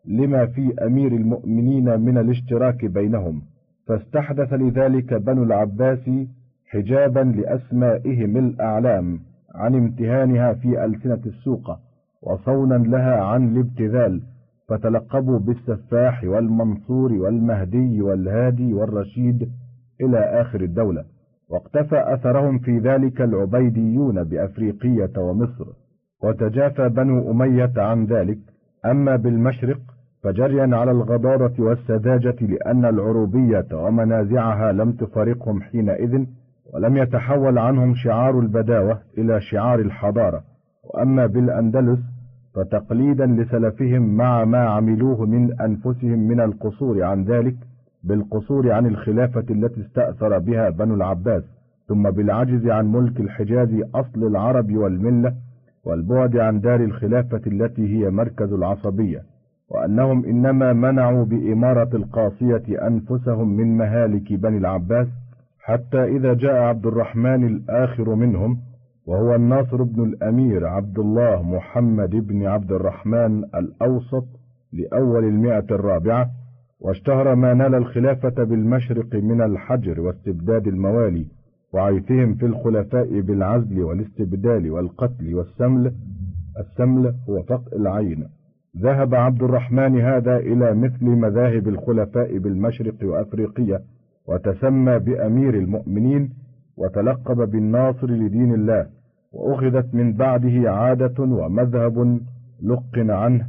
لما 0.06 0.46
في 0.46 0.74
أمير 0.82 1.12
المؤمنين 1.12 2.00
من 2.00 2.18
الاشتراك 2.18 2.84
بينهم. 2.84 3.42
فاستحدث 3.86 4.52
لذلك 4.52 5.14
بنو 5.14 5.42
العباس 5.42 6.10
حجابا 6.66 7.20
لأسمائهم 7.20 8.36
الأعلام. 8.36 9.27
عن 9.58 9.74
امتهانها 9.74 10.52
في 10.52 10.84
ألسنة 10.84 11.20
السوقة 11.26 11.78
وصونا 12.22 12.74
لها 12.74 13.20
عن 13.22 13.48
الابتذال 13.48 14.22
فتلقبوا 14.68 15.38
بالسفاح 15.38 16.24
والمنصور 16.24 17.12
والمهدي 17.12 18.02
والهادي 18.02 18.74
والرشيد 18.74 19.48
إلى 20.00 20.18
آخر 20.18 20.60
الدولة 20.60 21.04
واقتفى 21.50 22.14
أثرهم 22.14 22.58
في 22.58 22.78
ذلك 22.78 23.20
العبيديون 23.20 24.24
بأفريقية 24.24 25.12
ومصر. 25.18 25.66
وتجافى 26.22 26.88
بنو 26.88 27.30
أمية 27.30 27.72
عن 27.76 28.04
ذلك 28.04 28.38
أما 28.86 29.16
بالمشرق 29.16 29.80
فجريا 30.22 30.76
على 30.76 30.90
الغضارة 30.90 31.54
والسذاجة 31.58 32.36
لأن 32.40 32.84
العروبية 32.84 33.66
ومنازعها 33.72 34.72
لم 34.72 34.92
تفارقهم 34.92 35.62
حينئذ 35.62 36.26
ولم 36.74 36.96
يتحول 36.96 37.58
عنهم 37.58 37.94
شعار 37.94 38.40
البداوة 38.40 38.98
إلى 39.18 39.40
شعار 39.40 39.78
الحضارة. 39.78 40.42
وأما 40.84 41.26
بالأندلس 41.26 42.00
فتقليدا 42.54 43.26
لسلفهم 43.26 44.16
مع 44.16 44.44
ما 44.44 44.58
عملوه 44.58 45.26
من 45.26 45.60
أنفسهم 45.60 46.28
من 46.28 46.40
القصور 46.40 47.02
عن 47.02 47.24
ذلك 47.24 47.56
بالقصور 48.04 48.72
عن 48.72 48.86
الخلافة 48.86 49.44
التي 49.50 49.80
استأثر 49.80 50.38
بها 50.38 50.70
بنو 50.70 50.94
العباس 50.94 51.42
ثم 51.88 52.10
بالعجز 52.10 52.66
عن 52.66 52.92
ملك 52.92 53.20
الحجاز 53.20 53.68
أصل 53.94 54.26
العرب 54.26 54.76
والملة 54.76 55.34
والبعد 55.84 56.36
عن 56.36 56.60
دار 56.60 56.80
الخلافة 56.80 57.40
التي 57.46 57.96
هي 57.96 58.10
مركز 58.10 58.52
العصبية. 58.52 59.22
وأنهم 59.70 60.24
إنما 60.24 60.72
منعوا 60.72 61.24
بإمارة 61.24 61.96
القاصية 61.96 62.86
أنفسهم 62.86 63.56
من 63.56 63.76
مهالك 63.76 64.32
بني 64.32 64.58
العباس 64.58 65.06
حتى 65.68 66.04
إذا 66.04 66.34
جاء 66.34 66.54
عبد 66.54 66.86
الرحمن 66.86 67.46
الآخر 67.46 68.14
منهم 68.14 68.58
وهو 69.06 69.34
الناصر 69.34 69.82
بن 69.82 70.02
الأمير 70.04 70.66
عبد 70.66 70.98
الله 70.98 71.42
محمد 71.42 72.10
بن 72.10 72.46
عبد 72.46 72.72
الرحمن 72.72 73.44
الأوسط 73.44 74.24
لأول 74.72 75.24
المئة 75.24 75.64
الرابعة 75.70 76.30
واشتهر 76.80 77.34
ما 77.34 77.54
نال 77.54 77.74
الخلافة 77.74 78.44
بالمشرق 78.44 79.14
من 79.14 79.42
الحجر 79.42 80.00
واستبداد 80.00 80.66
الموالي 80.66 81.26
وعيثهم 81.72 82.34
في 82.34 82.46
الخلفاء 82.46 83.20
بالعزل 83.20 83.82
والاستبدال 83.82 84.70
والقتل 84.70 85.34
والسمل. 85.34 85.94
السمل 86.58 87.14
هو 87.28 87.42
فقء 87.42 87.76
العين. 87.76 88.28
ذهب 88.78 89.14
عبد 89.14 89.42
الرحمن 89.42 90.00
هذا 90.00 90.36
إلى 90.36 90.74
مثل 90.74 91.04
مذاهب 91.04 91.68
الخلفاء 91.68 92.38
بالمشرق 92.38 92.94
وأفريقيا 93.02 93.80
وتسمى 94.28 94.98
بأمير 94.98 95.54
المؤمنين 95.54 96.30
وتلقب 96.76 97.50
بالناصر 97.50 98.10
لدين 98.10 98.54
الله 98.54 98.86
وأخذت 99.32 99.94
من 99.94 100.12
بعده 100.12 100.70
عادة 100.72 101.22
ومذهب 101.22 102.20
لقن 102.62 103.10
عنه 103.10 103.46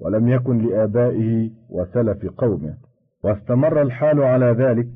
ولم 0.00 0.28
يكن 0.28 0.58
لآبائه 0.58 1.50
وسلف 1.70 2.26
قومه. 2.38 2.74
واستمر 3.24 3.82
الحال 3.82 4.22
على 4.22 4.46
ذلك 4.46 4.86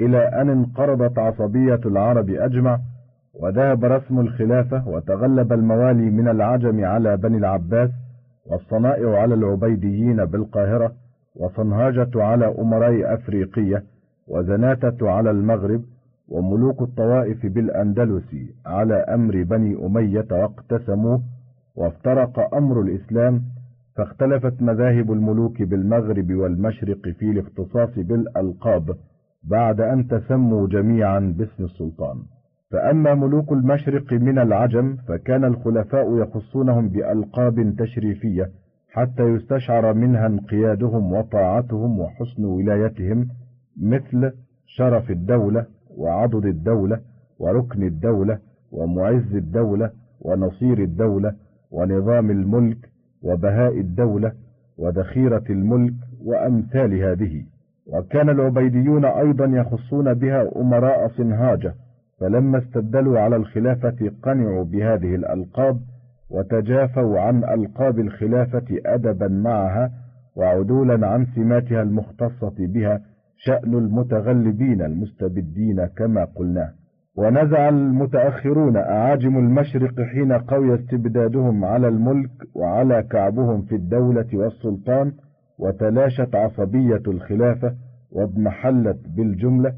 إلى 0.00 0.18
أن 0.18 0.50
انقرضت 0.50 1.18
عصبية 1.18 1.80
العرب 1.86 2.30
أجمع 2.30 2.78
وذهب 3.34 3.84
رسم 3.84 4.20
الخلافة 4.20 4.88
وتغلب 4.88 5.52
الموالي 5.52 6.10
من 6.10 6.28
العجم 6.28 6.84
على 6.84 7.16
بني 7.16 7.36
العباس 7.36 7.90
والصنائع 8.46 9.18
على 9.18 9.34
العبيديين 9.34 10.24
بالقاهرة 10.24 10.92
وصنهاجة 11.36 12.10
على 12.14 12.54
أمراء 12.58 13.14
أفريقية 13.14 13.82
وزناتة 14.28 15.10
على 15.10 15.30
المغرب 15.30 15.82
وملوك 16.28 16.82
الطوائف 16.82 17.46
بالأندلس 17.46 18.36
على 18.66 18.94
أمر 18.94 19.42
بني 19.42 19.86
أمية 19.86 20.26
واقتسموه 20.30 21.22
وافترق 21.76 22.54
أمر 22.54 22.80
الإسلام 22.80 23.42
فاختلفت 23.96 24.62
مذاهب 24.62 25.12
الملوك 25.12 25.62
بالمغرب 25.62 26.32
والمشرق 26.32 27.08
في 27.08 27.30
الاختصاص 27.30 27.98
بالألقاب 27.98 28.96
بعد 29.44 29.80
أن 29.80 30.08
تسموا 30.08 30.68
جميعا 30.68 31.34
باسم 31.38 31.64
السلطان. 31.64 32.16
فأما 32.70 33.14
ملوك 33.14 33.52
المشرق 33.52 34.12
من 34.12 34.38
العجم 34.38 34.96
فكان 35.08 35.44
الخلفاء 35.44 36.16
يخصونهم 36.16 36.88
بألقاب 36.88 37.74
تشريفية 37.78 38.50
حتى 38.90 39.22
يستشعر 39.22 39.94
منها 39.94 40.26
انقيادهم 40.26 41.12
وطاعتهم 41.12 42.00
وحسن 42.00 42.44
ولايتهم 42.44 43.28
مثل 43.80 44.32
شرف 44.66 45.10
الدولة 45.10 45.66
وعضد 45.96 46.44
الدولة 46.46 47.00
وركن 47.38 47.82
الدولة 47.82 48.38
ومعز 48.72 49.34
الدولة 49.34 49.90
ونصير 50.20 50.78
الدولة 50.78 51.34
ونظام 51.70 52.30
الملك 52.30 52.88
وبهاء 53.22 53.80
الدولة 53.80 54.32
ودخيرة 54.78 55.44
الملك 55.50 55.94
وأمثال 56.24 56.94
هذه. 56.94 57.44
وكان 57.86 58.30
العبيديون 58.30 59.04
أيضا 59.04 59.44
يخصون 59.44 60.14
بها 60.14 60.50
أمراء 60.56 61.08
صنهاجة 61.08 61.74
فلما 62.20 62.58
استبدلوا 62.58 63.18
على 63.20 63.36
الخلافة 63.36 64.10
قنعوا 64.22 64.64
بهذه 64.64 65.14
الألقاب 65.14 65.80
وتجافوا 66.30 67.20
عن 67.20 67.44
ألقاب 67.44 67.98
الخلافة 67.98 68.64
أدبا 68.86 69.28
معها 69.28 69.90
وعدولا 70.36 71.06
عن 71.06 71.26
سماتها 71.34 71.82
المختصة 71.82 72.54
بها 72.58 73.00
شأن 73.44 73.74
المتغلبين 73.74 74.82
المستبدين 74.82 75.86
كما 75.86 76.24
قلنا. 76.24 76.72
ونزع 77.16 77.68
المتأخرون 77.68 78.76
أعاجم 78.76 79.38
المشرق 79.38 80.00
حين 80.00 80.32
قوي 80.32 80.74
استبدادهم 80.74 81.64
على 81.64 81.88
الملك 81.88 82.30
وعلى 82.54 83.02
كعبهم 83.02 83.62
في 83.62 83.74
الدولة 83.74 84.26
والسلطان 84.34 85.12
وتلاشت 85.58 86.34
عصبية 86.34 87.02
الخلافة 87.08 87.74
واضمحلت 88.12 88.98
بالجملة 89.16 89.72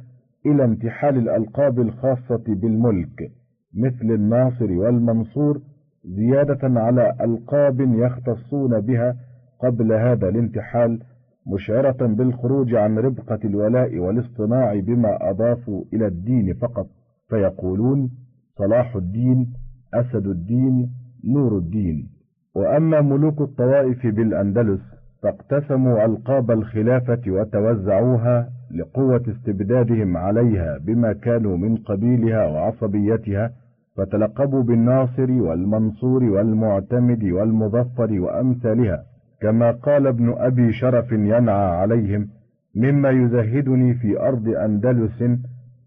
إلى 0.46 0.64
انتحال 0.64 1.18
الألقاب 1.18 1.80
الخاصة 1.80 2.44
بالملك 2.48 3.30
مثل 3.74 4.14
الناصر 4.14 4.72
والمنصور 4.72 5.60
زيادة 6.04 6.80
على 6.80 7.14
ألقاب 7.20 7.80
يختصون 7.80 8.80
بها 8.80 9.16
قبل 9.60 9.92
هذا 9.92 10.28
الانتحال 10.28 10.98
مشعرة 11.46 12.06
بالخروج 12.06 12.74
عن 12.74 12.98
ربقة 12.98 13.38
الولاء 13.44 13.98
والاصطناع 13.98 14.80
بما 14.80 15.30
أضافوا 15.30 15.84
إلى 15.92 16.06
الدين 16.06 16.54
فقط 16.54 16.86
فيقولون 17.28 18.10
صلاح 18.58 18.96
الدين 18.96 19.52
أسد 19.94 20.26
الدين 20.26 20.90
نور 21.24 21.58
الدين. 21.58 22.08
وأما 22.54 23.00
ملوك 23.00 23.40
الطوائف 23.40 24.06
بالأندلس 24.06 24.80
فاقتسموا 25.22 26.04
ألقاب 26.04 26.50
الخلافة 26.50 27.20
وتوزعوها 27.28 28.48
لقوة 28.74 29.22
استبدادهم 29.28 30.16
عليها 30.16 30.78
بما 30.78 31.12
كانوا 31.12 31.56
من 31.56 31.76
قبيلها 31.76 32.46
وعصبيتها 32.46 33.52
فتلقبوا 33.96 34.62
بالناصر 34.62 35.30
والمنصور 35.30 36.24
والمعتمد 36.24 37.24
والمظفر 37.24 38.20
وأمثالها. 38.20 39.13
كما 39.40 39.70
قال 39.70 40.06
ابن 40.06 40.34
أبي 40.36 40.72
شرف 40.72 41.12
ينعى 41.12 41.76
عليهم 41.76 42.28
مما 42.76 43.10
يزهدني 43.10 43.94
في 43.94 44.20
أرض 44.20 44.48
أندلس 44.48 45.24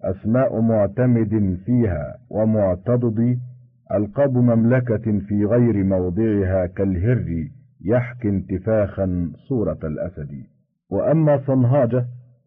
أسماء 0.03 0.61
معتمد 0.61 1.57
فيها 1.65 2.15
ومعتضد 2.29 3.39
ألقاب 3.93 4.37
مملكة 4.37 5.19
في 5.19 5.45
غير 5.45 5.83
موضعها 5.83 6.65
كالهر 6.65 7.47
يحكي 7.85 8.29
انتفاخا 8.29 9.31
صورة 9.49 9.79
الأسد. 9.83 10.31
وأما 10.91 11.37
صنهاجة 11.47 12.05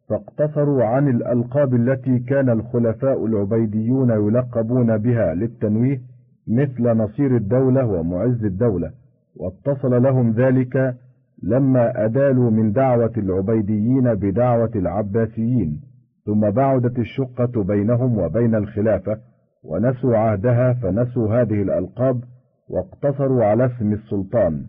فاقتصروا 0.09 0.85
عن 0.85 1.09
الألقاب 1.09 1.75
التي 1.75 2.19
كان 2.19 2.51
الخلفاء 2.51 3.27
العبيديون 3.27 4.11
يلقبون 4.11 4.99
بها 4.99 5.35
للتنويه 5.35 6.01
مثل 6.49 6.83
نصير 6.83 7.37
الدولة 7.37 7.87
ومعز 7.87 8.45
الدولة. 8.45 8.91
واتصل 9.37 10.03
لهم 10.03 10.33
ذلك 10.33 10.95
لما 11.43 12.05
أدالوا 12.05 12.51
من 12.51 12.73
دعوة 12.73 13.13
العبيديين 13.17 14.15
بدعوة 14.15 14.71
العباسيين 14.77 15.81
ثم 16.27 16.51
بعدت 16.51 16.99
الشقة 16.99 17.63
بينهم 17.63 18.19
وبين 18.19 18.55
الخلافة 18.55 19.19
ونسوا 19.65 20.17
عهدها 20.17 20.73
فنسوا 20.73 21.41
هذه 21.41 21.63
الألقاب 21.63 22.21
واقتصروا 22.69 23.45
على 23.45 23.67
اسم 23.67 23.93
السلطان. 23.93 24.65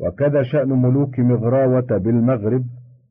وكذا 0.00 0.42
شأن 0.42 0.68
ملوك 0.68 1.18
مغراوة 1.20 1.98
بالمغرب 1.98 2.64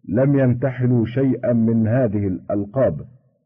لم 0.09 0.39
ينتحلوا 0.39 1.05
شيئا 1.05 1.53
من 1.53 1.87
هذه 1.87 2.27
الألقاب 2.27 2.95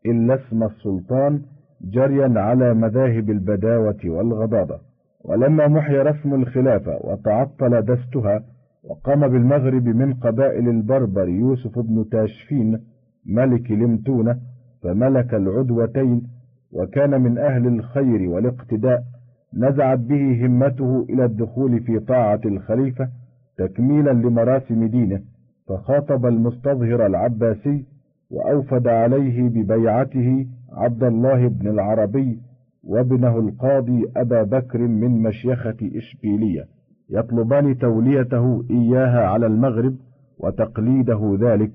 إلا 0.05 0.35
اسم 0.35 0.63
السلطان 0.63 1.41
جريا 1.81 2.33
على 2.39 2.73
مذاهب 2.73 3.29
البداوة 3.29 3.99
والغضاضة. 4.05 4.79
ولما 5.25 5.67
محي 5.67 5.97
رسم 5.97 6.33
الخلافة 6.33 6.99
وتعطل 7.03 7.81
دستها 7.81 8.43
وقام 8.83 9.27
بالمغرب 9.27 9.85
من 9.87 10.13
قبائل 10.13 10.69
البربر 10.69 11.29
يوسف 11.29 11.79
بن 11.79 12.09
تاشفين 12.11 12.79
ملك 13.25 13.71
لمتونة 13.71 14.39
فملك 14.83 15.33
العدوتين 15.33 16.21
وكان 16.71 17.21
من 17.21 17.37
أهل 17.37 17.67
الخير 17.67 18.29
والاقتداء 18.29 19.03
نزعت 19.53 19.99
به 19.99 20.45
همته 20.45 21.05
إلى 21.09 21.25
الدخول 21.25 21.79
في 21.79 21.99
طاعة 21.99 22.41
الخليفة 22.45 23.09
تكميلا 23.57 24.11
لمراسم 24.11 24.87
دينه 24.87 25.21
فخاطب 25.67 26.25
المستظهر 26.25 27.05
العباسي 27.05 27.85
وأوفد 28.31 28.87
عليه 28.87 29.49
ببيعته 29.49 30.45
عبد 30.73 31.03
الله 31.03 31.47
بن 31.47 31.67
العربي 31.67 32.39
وابنه 32.87 33.39
القاضي 33.39 34.05
أبا 34.17 34.43
بكر 34.43 34.79
من 34.79 35.21
مشيخة 35.21 35.77
إشبيلية 35.95 36.65
يطلبان 37.09 37.77
توليته 37.77 38.63
إياها 38.69 39.27
على 39.27 39.45
المغرب 39.45 39.95
وتقليده 40.39 41.37
ذلك 41.41 41.71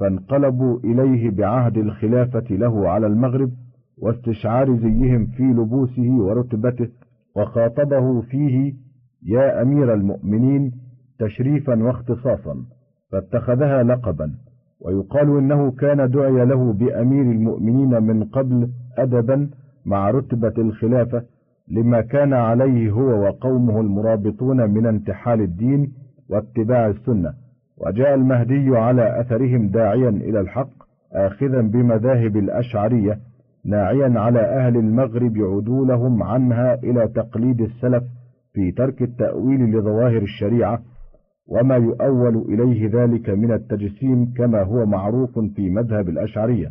فانقلبوا 0.00 0.78
إليه 0.84 1.30
بعهد 1.30 1.76
الخلافة 1.76 2.44
له 2.50 2.88
على 2.88 3.06
المغرب 3.06 3.50
واستشعار 3.98 4.76
زيهم 4.76 5.26
في 5.26 5.42
لبوسه 5.42 6.10
ورتبته 6.10 6.88
وخاطبه 7.36 8.20
فيه 8.20 8.74
يا 9.26 9.62
أمير 9.62 9.94
المؤمنين 9.94 10.72
تشريفا 11.18 11.82
واختصاصا 11.84 12.56
فاتخذها 13.12 13.82
لقبا 13.82 14.32
ويقال 14.80 15.38
إنه 15.38 15.70
كان 15.70 16.10
دعي 16.10 16.44
له 16.44 16.72
بأمير 16.72 17.22
المؤمنين 17.22 18.02
من 18.02 18.24
قبل 18.24 18.70
أدبا 18.98 19.50
مع 19.88 20.10
رتبة 20.10 20.54
الخلافة 20.58 21.22
لما 21.70 22.00
كان 22.00 22.32
عليه 22.32 22.90
هو 22.90 23.22
وقومه 23.24 23.80
المرابطون 23.80 24.70
من 24.70 24.86
انتحال 24.86 25.40
الدين 25.40 25.92
واتباع 26.30 26.86
السنة. 26.86 27.32
وجاء 27.78 28.14
المهدي 28.14 28.76
على 28.76 29.20
أثرهم 29.20 29.68
داعيا 29.68 30.08
إلى 30.08 30.40
الحق 30.40 30.70
آخذا 31.12 31.60
بمذاهب 31.60 32.36
الأشعرية 32.36 33.18
ناعيا 33.64 34.20
على 34.20 34.40
أهل 34.40 34.76
المغرب 34.76 35.36
عدولهم 35.38 36.22
عنها 36.22 36.74
إلى 36.74 37.08
تقليد 37.08 37.60
السلف 37.60 38.04
في 38.52 38.70
ترك 38.70 39.02
التأويل 39.02 39.60
لظواهر 39.60 40.22
الشريعة 40.22 40.78
وما 41.48 41.76
يؤول 41.76 42.36
إليه 42.36 42.90
ذلك 43.02 43.30
من 43.30 43.52
التجسيم 43.52 44.32
كما 44.36 44.62
هو 44.62 44.86
معروف 44.86 45.38
في 45.38 45.70
مذهب 45.70 46.08
الأشعرية. 46.08 46.70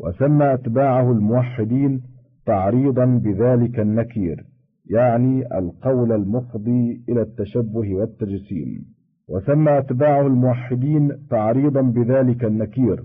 وسمى 0.00 0.54
أتباعه 0.54 1.12
الموحدين 1.12 2.00
تعريضا 2.48 3.04
بذلك 3.04 3.80
النكير 3.80 4.44
يعني 4.90 5.58
القول 5.58 6.12
المفضي 6.12 7.00
إلى 7.08 7.20
التشبه 7.22 7.94
والتجسيم. 7.94 8.84
وسمى 9.28 9.78
أتباعه 9.78 10.26
الموحدين 10.26 11.12
تعريضا 11.30 11.80
بذلك 11.80 12.44
النكير 12.44 13.02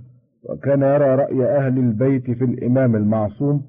وكان 0.49 0.81
يرى 0.81 1.15
رأي 1.15 1.45
أهل 1.57 1.77
البيت 1.77 2.31
في 2.31 2.43
الإمام 2.43 2.95
المعصوم 2.95 3.61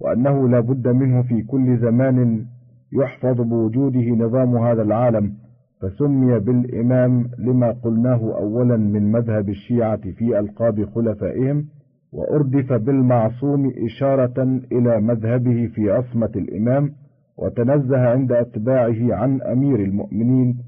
وأنه 0.00 0.48
لا 0.48 0.60
بد 0.60 0.88
منه 0.88 1.22
في 1.22 1.42
كل 1.42 1.78
زمان 1.78 2.44
يحفظ 2.92 3.40
بوجوده 3.40 4.06
نظام 4.24 4.56
هذا 4.56 4.82
العالم 4.82 5.32
فسمي 5.80 6.38
بالإمام 6.38 7.30
لما 7.38 7.70
قلناه 7.84 8.34
أولا 8.38 8.76
من 8.76 9.12
مذهب 9.12 9.48
الشيعة 9.48 10.10
في 10.10 10.38
ألقاب 10.38 10.84
خلفائهم 10.84 11.64
وأردف 12.12 12.72
بالمعصوم 12.72 13.72
إشارة 13.86 14.42
إلى 14.72 15.00
مذهبه 15.00 15.66
في 15.66 15.90
عصمة 15.90 16.30
الإمام 16.36 16.92
وتنزه 17.38 17.98
عند 17.98 18.32
أتباعه 18.32 19.14
عن 19.14 19.42
أمير 19.42 19.80
المؤمنين 19.80 20.58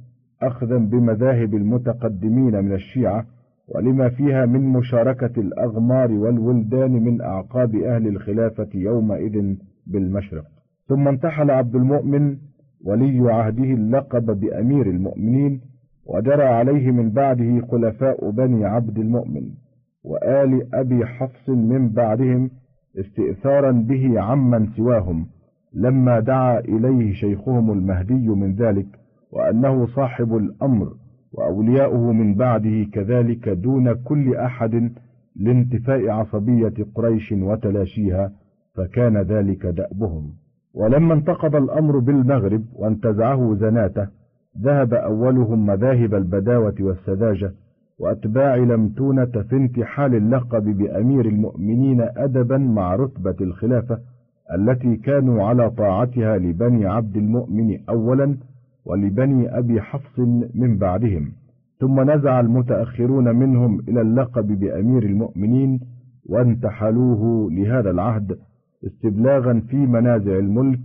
أخذا 0.42 0.76
بمذاهب 0.76 1.54
المتقدمين 1.54 2.64
من 2.64 2.72
الشيعة 2.72 3.26
ولما 3.68 4.08
فيها 4.08 4.46
من 4.46 4.60
مشاركة 4.60 5.40
الأغمار 5.40 6.12
والولدان 6.12 6.92
من 6.92 7.20
أعقاب 7.20 7.74
أهل 7.74 8.06
الخلافة 8.06 8.68
يومئذ 8.74 9.54
بالمشرق. 9.86 10.44
ثم 10.88 11.08
انتحل 11.08 11.50
عبد 11.50 11.74
المؤمن 11.74 12.36
ولي 12.84 13.32
عهده 13.32 13.64
اللقب 13.64 14.40
بأمير 14.40 14.86
المؤمنين 14.86 15.60
وجرى 16.06 16.44
عليه 16.44 16.90
من 16.90 17.10
بعده 17.10 17.60
خلفاء 17.66 18.30
بني 18.30 18.64
عبد 18.64 18.98
المؤمن. 18.98 19.63
وآل 20.04 20.74
أبي 20.74 21.06
حفص 21.06 21.48
من 21.48 21.88
بعدهم 21.88 22.50
استئثارا 22.98 23.70
به 23.70 24.20
عمن 24.20 24.66
سواهم 24.66 25.26
لما 25.74 26.20
دعا 26.20 26.58
إليه 26.58 27.12
شيخهم 27.12 27.70
المهدي 27.72 28.28
من 28.28 28.54
ذلك 28.54 28.86
وأنه 29.32 29.86
صاحب 29.86 30.36
الأمر 30.36 30.92
وأولياؤه 31.32 32.12
من 32.12 32.34
بعده 32.34 32.86
كذلك 32.92 33.48
دون 33.48 33.92
كل 33.92 34.36
أحد 34.36 34.90
لانتفاء 35.36 36.08
عصبية 36.08 36.74
قريش 36.94 37.32
وتلاشيها 37.32 38.32
فكان 38.74 39.16
ذلك 39.16 39.66
دأبهم. 39.66 40.32
ولما 40.74 41.14
انتقض 41.14 41.56
الأمر 41.56 41.98
بالمغرب 41.98 42.64
وانتزعه 42.74 43.54
زناته 43.54 44.08
ذهب 44.62 44.94
أولهم 44.94 45.66
مذاهب 45.66 46.14
البداوة 46.14 46.74
والسذاجة 46.80 47.52
وأتباع 47.98 48.56
لمتونة 48.56 49.24
في 49.24 49.56
انتحال 49.56 50.14
اللقب 50.14 50.64
بأمير 50.64 51.26
المؤمنين 51.26 52.00
أدبا 52.00 52.58
مع 52.58 52.94
رتبة 52.96 53.36
الخلافة 53.40 53.98
التي 54.54 54.96
كانوا 54.96 55.42
على 55.44 55.70
طاعتها 55.70 56.38
لبني 56.38 56.86
عبد 56.86 57.16
المؤمن 57.16 57.78
أولا 57.88 58.36
ولبني 58.84 59.58
أبي 59.58 59.80
حفص 59.80 60.18
من 60.54 60.76
بعدهم. 60.78 61.32
ثم 61.80 62.10
نزع 62.10 62.40
المتأخرون 62.40 63.36
منهم 63.36 63.80
إلى 63.88 64.00
اللقب 64.00 64.46
بأمير 64.46 65.02
المؤمنين 65.02 65.80
وانتحلوه 66.26 67.50
لهذا 67.50 67.90
العهد 67.90 68.38
استبلاغا 68.86 69.62
في 69.68 69.76
منازع 69.76 70.38
الملك 70.38 70.80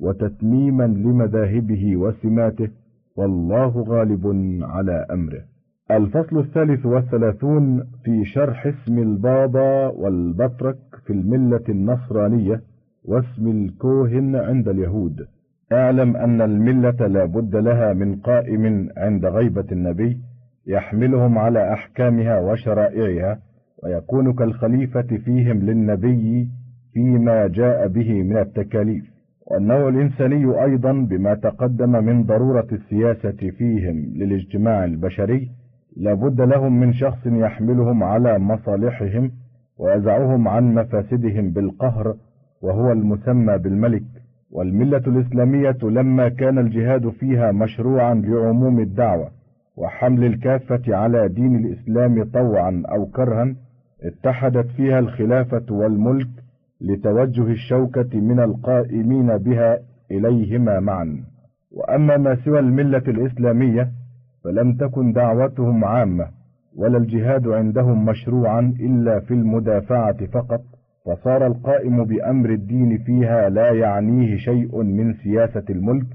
وتتميما 0.00 0.84
لمذاهبه 0.86 1.96
وسماته 1.96 2.68
والله 3.16 3.84
غالب 3.88 4.26
على 4.62 5.06
أمره. 5.10 5.53
الفصل 5.90 6.38
الثالث 6.38 6.86
والثلاثون 6.86 7.84
في 8.04 8.24
شرح 8.24 8.66
اسم 8.66 8.98
البابا 8.98 9.86
والبطرك 9.88 10.76
في 11.06 11.12
الملة 11.12 11.60
النصرانية 11.68 12.60
واسم 13.04 13.48
الكوهن 13.48 14.36
عند 14.36 14.68
اليهود. 14.68 15.26
اعلم 15.72 16.16
أن 16.16 16.40
الملة 16.40 17.06
لا 17.06 17.24
بد 17.24 17.56
لها 17.56 17.92
من 17.92 18.16
قائم 18.16 18.88
عند 18.96 19.26
غيبة 19.26 19.64
النبي 19.72 20.18
يحملهم 20.66 21.38
على 21.38 21.72
أحكامها 21.72 22.40
وشرائعها 22.40 23.38
ويكون 23.82 24.32
كالخليفة 24.32 25.16
فيهم 25.24 25.58
للنبي 25.58 26.48
فيما 26.92 27.46
جاء 27.46 27.88
به 27.88 28.22
من 28.22 28.36
التكاليف. 28.36 29.04
والنوع 29.46 29.88
الإنساني 29.88 30.62
أيضا 30.62 30.92
بما 30.92 31.34
تقدم 31.34 32.04
من 32.04 32.22
ضرورة 32.22 32.66
السياسة 32.72 33.50
فيهم 33.50 33.96
للإجتماع 34.16 34.84
البشري 34.84 35.50
لابد 35.96 36.40
لهم 36.40 36.80
من 36.80 36.92
شخص 36.92 37.26
يحملهم 37.26 38.02
على 38.02 38.38
مصالحهم 38.38 39.30
ويزعهم 39.78 40.48
عن 40.48 40.74
مفاسدهم 40.74 41.50
بالقهر 41.50 42.14
وهو 42.62 42.92
المسمى 42.92 43.58
بالملك. 43.58 44.02
والملة 44.50 45.02
الإسلامية 45.06 45.76
لما 45.82 46.28
كان 46.28 46.58
الجهاد 46.58 47.08
فيها 47.08 47.52
مشروعا 47.52 48.14
لعموم 48.14 48.80
الدعوة 48.80 49.28
وحمل 49.76 50.24
الكافة 50.24 50.96
على 50.96 51.28
دين 51.28 51.56
الإسلام 51.56 52.24
طوعا 52.24 52.82
أو 52.88 53.06
كرها 53.06 53.54
اتحدت 54.02 54.66
فيها 54.66 54.98
الخلافة 54.98 55.64
والملك 55.70 56.28
لتوجه 56.80 57.42
الشوكة 57.42 58.20
من 58.20 58.40
القائمين 58.40 59.36
بها 59.38 59.78
إليهما 60.10 60.80
معا. 60.80 61.16
وأما 61.72 62.16
ما 62.16 62.34
سوى 62.44 62.58
الملة 62.58 63.02
الإسلامية 63.08 63.90
فلم 64.44 64.72
تكن 64.72 65.12
دعوتهم 65.12 65.84
عامة 65.84 66.26
ولا 66.76 66.98
الجهاد 66.98 67.48
عندهم 67.48 68.04
مشروعا 68.04 68.74
إلا 68.80 69.20
في 69.20 69.34
المدافعة 69.34 70.26
فقط 70.26 70.60
فصار 71.06 71.46
القائم 71.46 72.04
بأمر 72.04 72.50
الدين 72.50 72.98
فيها 72.98 73.48
لا 73.48 73.70
يعنيه 73.70 74.36
شيء 74.36 74.82
من 74.82 75.14
سياسة 75.14 75.64
الملك 75.70 76.06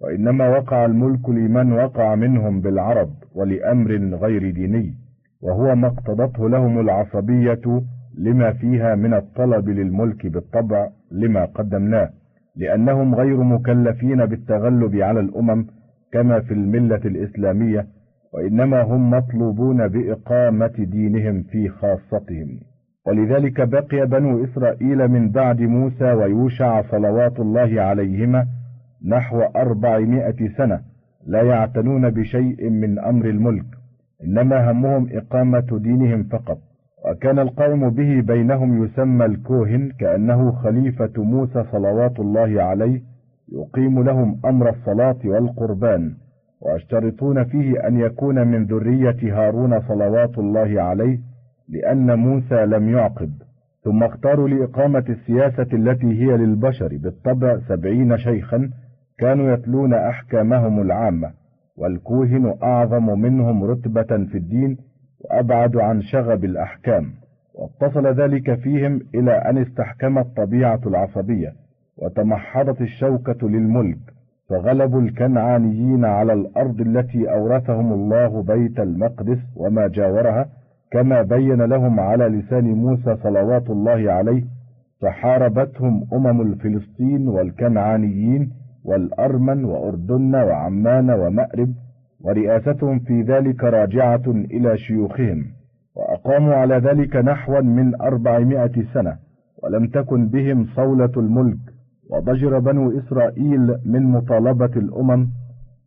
وإنما 0.00 0.48
وقع 0.48 0.84
الملك 0.84 1.28
لمن 1.28 1.72
وقع 1.72 2.14
منهم 2.14 2.60
بالعرض 2.60 3.10
ولأمر 3.34 3.90
غير 3.96 4.50
ديني 4.50 4.94
وهو 5.42 5.74
ما 5.74 5.88
اقتضته 5.88 6.48
لهم 6.48 6.80
العصبية 6.80 7.82
لما 8.18 8.52
فيها 8.52 8.94
من 8.94 9.14
الطلب 9.14 9.68
للملك 9.68 10.26
بالطبع 10.26 10.88
لما 11.10 11.44
قدمناه 11.44 12.10
لأنهم 12.56 13.14
غير 13.14 13.36
مكلفين 13.42 14.26
بالتغلب 14.26 14.96
على 14.96 15.20
الأمم 15.20 15.66
كما 16.14 16.40
في 16.40 16.54
الملة 16.54 17.00
الإسلامية 17.04 17.86
وإنما 18.34 18.82
هم 18.82 19.10
مطلوبون 19.10 19.88
بإقامة 19.88 20.72
دينهم 20.78 21.42
في 21.42 21.68
خاصتهم. 21.68 22.60
ولذلك 23.06 23.68
بقي 23.68 24.06
بنو 24.06 24.44
إسرائيل 24.44 25.08
من 25.08 25.30
بعد 25.30 25.60
موسى 25.60 26.04
ويوشع 26.12 26.82
صلوات 26.82 27.40
الله 27.40 27.80
عليهما 27.82 28.46
نحو 29.08 29.40
أربعمائة 29.56 30.48
سنة 30.56 30.80
لا 31.26 31.42
يعتنون 31.42 32.10
بشيء 32.10 32.70
من 32.70 32.98
أمر 32.98 33.24
الملك 33.28 33.66
إنما 34.24 34.70
همهم 34.70 35.08
إقامة 35.12 35.78
دينهم 35.82 36.22
فقط. 36.22 36.58
وكان 37.10 37.38
القائم 37.38 37.90
به 37.90 38.20
بينهم 38.20 38.84
يسمى 38.84 39.24
الكوهن 39.24 39.90
كأنه 40.00 40.52
خليفة 40.52 41.12
موسى 41.16 41.64
صلوات 41.72 42.20
الله 42.20 42.62
عليه 42.62 43.13
يقيم 43.54 44.02
لهم 44.02 44.40
أمر 44.44 44.70
الصلاة 44.70 45.18
والقربان 45.24 46.14
ويشترطون 46.60 47.44
فيه 47.44 47.86
أن 47.88 48.00
يكون 48.00 48.48
من 48.48 48.64
ذرية 48.66 49.16
هارون 49.22 49.80
صلوات 49.80 50.38
الله 50.38 50.82
عليه 50.82 51.18
لأن 51.68 52.18
موسى 52.18 52.66
لم 52.66 52.88
يعقب. 52.88 53.32
ثم 53.84 54.02
اختاروا 54.02 54.48
لإقامة 54.48 55.04
السياسة 55.08 55.66
التي 55.72 56.06
هي 56.06 56.36
للبشر 56.36 56.96
بالطبع 56.96 57.58
سبعين 57.68 58.18
شيخا 58.18 58.70
كانوا 59.18 59.52
يتلون 59.52 59.94
أحكامهم 59.94 60.82
العامة 60.82 61.30
والكوهن 61.76 62.54
أعظم 62.62 63.20
منهم 63.20 63.64
رتبة 63.64 64.26
في 64.26 64.38
الدين 64.38 64.76
وأبعد 65.20 65.76
عن 65.76 66.02
شغب 66.02 66.44
الأحكام. 66.44 67.12
واتصل 67.54 68.06
ذلك 68.06 68.54
فيهم 68.54 69.00
إلى 69.14 69.32
أن 69.32 69.58
استحكمت 69.58 70.26
طبيعة 70.36 70.80
العصبية. 70.86 71.63
وتمحضت 71.98 72.80
الشوكة 72.80 73.48
للملك 73.48 73.98
فغلبوا 74.48 75.00
الكنعانيين 75.00 76.04
على 76.04 76.32
الأرض 76.32 76.80
التي 76.80 77.30
أورثهم 77.32 77.92
الله 77.92 78.42
بيت 78.42 78.80
المقدس 78.80 79.38
وما 79.56 79.88
جاورها 79.88 80.48
كما 80.90 81.22
بين 81.22 81.62
لهم 81.62 82.00
على 82.00 82.24
لسان 82.28 82.64
موسى 82.64 83.16
صلوات 83.22 83.70
الله 83.70 84.12
عليه 84.12 84.42
فحاربتهم 85.00 86.06
أمم 86.12 86.40
الفلسطين 86.40 87.28
والكنعانيين 87.28 88.50
والأرمن 88.84 89.64
وأردن 89.64 90.34
وعمان 90.34 91.10
ومأرب 91.10 91.74
ورئاستهم 92.20 92.98
في 92.98 93.22
ذلك 93.22 93.64
راجعة 93.64 94.22
إلى 94.26 94.76
شيوخهم 94.78 95.44
وأقاموا 95.96 96.54
على 96.54 96.76
ذلك 96.78 97.16
نحوا 97.16 97.60
من 97.60 98.00
أربعمائة 98.00 98.82
سنة 98.94 99.16
ولم 99.62 99.86
تكن 99.86 100.28
بهم 100.28 100.66
صولة 100.76 101.12
الملك. 101.16 101.73
وضجر 102.10 102.58
بنو 102.58 102.98
إسرائيل 102.98 103.76
من 103.84 104.02
مطالبة 104.02 104.70
الأمم 104.76 105.26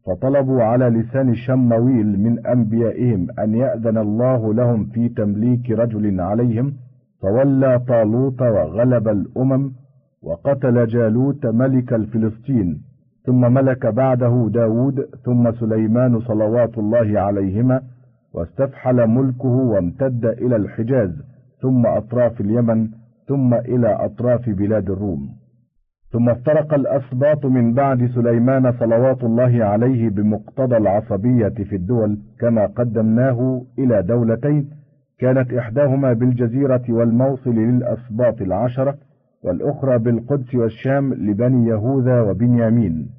فطلبوا 0.06 0.64
على 0.64 0.90
لسان 0.90 1.36
شمويل 1.36 2.20
من 2.20 2.46
أنبيائهم 2.48 3.28
أن 3.40 3.56
يأذن 3.56 3.98
الله 3.98 4.54
لهم 4.54 4.86
في 4.86 5.10
تمليك 5.10 5.72
رجل 5.72 6.22
عليهم 6.22 6.74
فولى 7.22 7.80
طالوت 7.88 8.42
وغلب 8.42 9.08
الأمم 9.08 9.72
وقتل 10.24 10.88
جالوت 10.88 11.46
ملك 11.46 11.94
الفلسطين 11.94 12.82
ثم 13.26 13.54
ملك 13.54 13.86
بعده 13.86 14.50
داود 14.54 15.06
ثم 15.26 15.52
سليمان 15.52 16.20
صلوات 16.20 16.78
الله 16.78 17.20
عليهما 17.20 17.82
واستفحل 18.34 19.08
ملكه 19.08 19.48
وامتد 19.48 20.26
إلى 20.26 20.56
الحجاز 20.56 21.12
ثم 21.62 21.86
أطراف 21.86 22.42
اليمن 22.42 22.90
ثم 23.28 23.54
إلى 23.54 23.88
أطراف 24.06 24.50
بلاد 24.50 24.90
الروم. 24.90 25.30
ثم 26.12 26.30
افترق 26.30 26.74
الأسباط 26.74 27.46
من 27.46 27.74
بعد 27.74 28.06
سليمان 28.16 28.72
صلوات 28.72 29.24
الله 29.24 29.66
عليه 29.66 30.10
بمقتضى 30.10 30.78
العصبية 30.78 31.50
في 31.70 31.76
الدول 31.76 32.18
كما 32.40 32.66
قدمناه 32.66 33.62
إلى 33.80 34.04
دولتين 34.04 34.70
كانت 35.20 35.54
إحداهما 35.54 36.14
بالجزيرة 36.14 36.84
والموصل 36.90 37.56
للأسباط 37.56 38.42
العشرة 38.42 38.96
والأخرى 39.44 39.98
بالقدس 40.00 40.56
والشام 40.56 41.14
لبني 41.14 41.68
يهوذا 41.70 42.22
وبنيامين. 42.22 43.10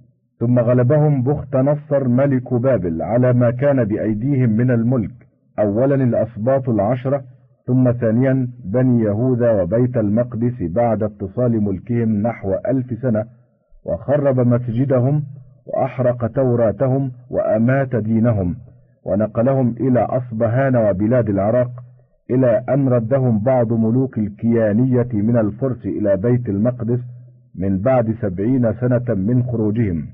ثم 0.40 0.58
غلبهم 0.58 1.22
بخت 1.22 1.56
نصر 1.56 2.08
ملك 2.08 2.54
بابل 2.54 3.02
على 3.02 3.32
ما 3.32 3.50
كان 3.50 3.84
بأيديهم 3.84 4.50
من 4.50 4.70
الملك 4.70 5.10
أولا 5.58 5.94
الأسباط 5.94 6.68
العشرة 6.68 7.22
ثم 7.68 7.92
ثانيا 7.92 8.48
بني 8.64 9.02
يهوذا 9.02 9.50
وبيت 9.62 9.96
المقدس 9.96 10.62
بعد 10.62 11.02
اتصال 11.02 11.64
ملكهم 11.64 12.22
نحو 12.22 12.54
ألف 12.68 12.98
سنة 13.02 13.24
وخرب 13.86 14.40
مسجدهم 14.40 15.22
وأحرق 15.66 16.26
توراتهم 16.26 17.12
وأمات 17.30 17.96
دينهم 17.96 18.56
ونقلهم 19.06 19.74
إلى 19.80 20.00
أصبهان 20.00 20.76
وبلاد 20.76 21.28
العراق 21.28 21.70
إلى 22.30 22.64
أن 22.68 22.88
ردهم 22.88 23.38
بعض 23.38 23.72
ملوك 23.72 24.18
الكيانية 24.18 25.08
من 25.12 25.36
الفرس 25.36 25.86
إلى 25.86 26.16
بيت 26.16 26.48
المقدس 26.48 27.00
من 27.58 27.78
بعد 27.78 28.14
سبعين 28.22 28.72
سنة 28.80 29.14
من 29.14 29.42
خروجهم 29.42 30.06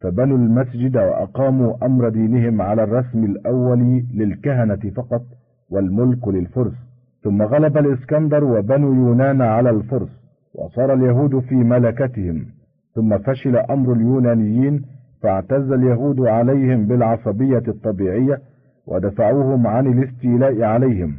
فبنوا 0.00 0.36
المسجد 0.38 0.96
وأقاموا 0.96 1.86
أمر 1.86 2.08
دينهم 2.08 2.62
على 2.62 2.82
الرسم 2.84 3.24
الأول 3.24 4.02
للكهنة 4.14 4.90
فقط 4.96 5.22
والملك 5.70 6.28
للفرس. 6.28 6.91
ثم 7.22 7.42
غلب 7.42 7.78
الإسكندر 7.78 8.44
وبنو 8.44 8.92
يونان 8.94 9.42
على 9.42 9.70
الفرس 9.70 10.08
وصار 10.54 10.92
اليهود 10.94 11.38
في 11.38 11.54
ملكتهم 11.54 12.46
ثم 12.94 13.18
فشل 13.18 13.56
أمر 13.56 13.92
اليونانيين 13.92 14.82
فاعتز 15.22 15.72
اليهود 15.72 16.20
عليهم 16.20 16.86
بالعصبية 16.86 17.62
الطبيعية 17.68 18.38
ودفعوهم 18.86 19.66
عن 19.66 19.86
الاستيلاء 19.86 20.62
عليهم 20.62 21.14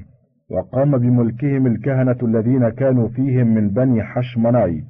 وقام 0.52 0.98
بملكهم 0.98 1.68
الكهنة 1.68 2.18
الذين 2.24 2.70
كانوا 2.70 3.08
فيهم 3.08 3.48
من 3.56 3.70
بني 3.70 4.04
حشمناي 4.04 4.84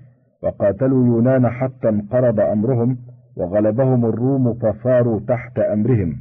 وقاتلوا 0.43 1.05
يونان 1.05 1.49
حتى 1.49 1.89
انقرض 1.89 2.39
أمرهم 2.39 2.97
وغلبهم 3.37 4.05
الروم 4.05 4.53
فصاروا 4.53 5.19
تحت 5.27 5.59
أمرهم 5.59 6.15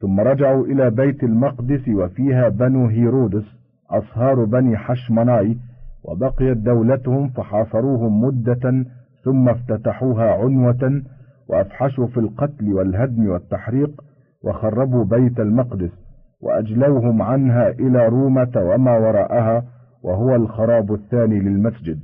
ثم 0.00 0.20
رجعوا 0.20 0.66
إلى 0.66 0.90
بيت 0.90 1.24
المقدس 1.24 1.88
وفيها 1.88 2.48
بنو 2.48 2.86
هيرودس 2.86 3.57
أصهار 3.90 4.44
بني 4.44 4.76
حشمناي 4.76 5.56
وبقيت 6.04 6.56
دولتهم 6.56 7.28
فحاصروهم 7.28 8.20
مدة 8.24 8.84
ثم 9.24 9.48
افتتحوها 9.48 10.30
عنوة 10.34 11.02
وأفحشوا 11.48 12.06
في 12.06 12.20
القتل 12.20 12.72
والهدم 12.72 13.28
والتحريق 13.28 14.00
وخربوا 14.44 15.04
بيت 15.04 15.40
المقدس 15.40 15.90
وأجلوهم 16.40 17.22
عنها 17.22 17.68
إلى 17.68 18.08
رومة 18.08 18.52
وما 18.56 18.98
وراءها 18.98 19.64
وهو 20.02 20.34
الخراب 20.34 20.92
الثاني 20.94 21.40
للمسجد 21.40 21.98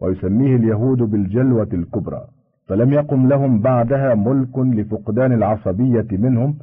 ويسميه 0.00 0.56
اليهود 0.56 0.98
بالجلوة 0.98 1.68
الكبرى 1.72 2.20
فلم 2.68 2.92
يقم 2.92 3.28
لهم 3.28 3.60
بعدها 3.60 4.14
ملك 4.14 4.58
لفقدان 4.58 5.32
العصبية 5.32 6.06
منهم 6.12 6.54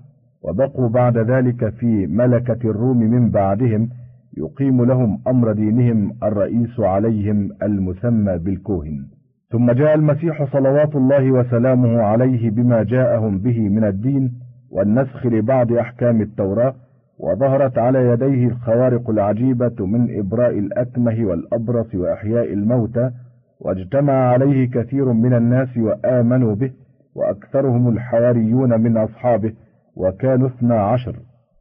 وبقوا 0.43 0.89
بعد 0.89 1.17
ذلك 1.17 1.69
في 1.69 2.07
ملكة 2.07 2.69
الروم 2.69 2.97
من 2.97 3.29
بعدهم 3.29 3.89
يقيم 4.37 4.85
لهم 4.85 5.19
أمر 5.27 5.51
دينهم 5.51 6.11
الرئيس 6.23 6.79
عليهم 6.79 7.49
المسمى 7.63 8.37
بالكوهن. 8.37 9.05
ثم 9.51 9.71
جاء 9.71 9.95
المسيح 9.95 10.43
صلوات 10.53 10.95
الله 10.95 11.31
وسلامه 11.31 12.01
عليه 12.01 12.49
بما 12.49 12.83
جاءهم 12.83 13.37
به 13.39 13.59
من 13.69 13.83
الدين 13.83 14.33
والنسخ 14.71 15.25
لبعض 15.25 15.71
أحكام 15.71 16.21
التوراة 16.21 16.73
وظهرت 17.19 17.77
على 17.77 17.99
يديه 18.07 18.47
الخوارق 18.47 19.09
العجيبة 19.09 19.85
من 19.85 20.19
إبراء 20.19 20.59
الأكمه 20.59 21.25
والأبرص 21.25 21.95
وإحياء 21.95 22.53
الموتى 22.53 23.11
واجتمع 23.59 24.13
عليه 24.13 24.69
كثير 24.69 25.13
من 25.13 25.33
الناس 25.33 25.77
وآمنوا 25.77 26.55
به 26.55 26.71
وأكثرهم 27.15 27.89
الحواريون 27.89 28.81
من 28.81 28.97
أصحابه 28.97 29.53
وكانوا 29.95 30.47
اثنا 30.47 30.81
عشر. 30.81 31.15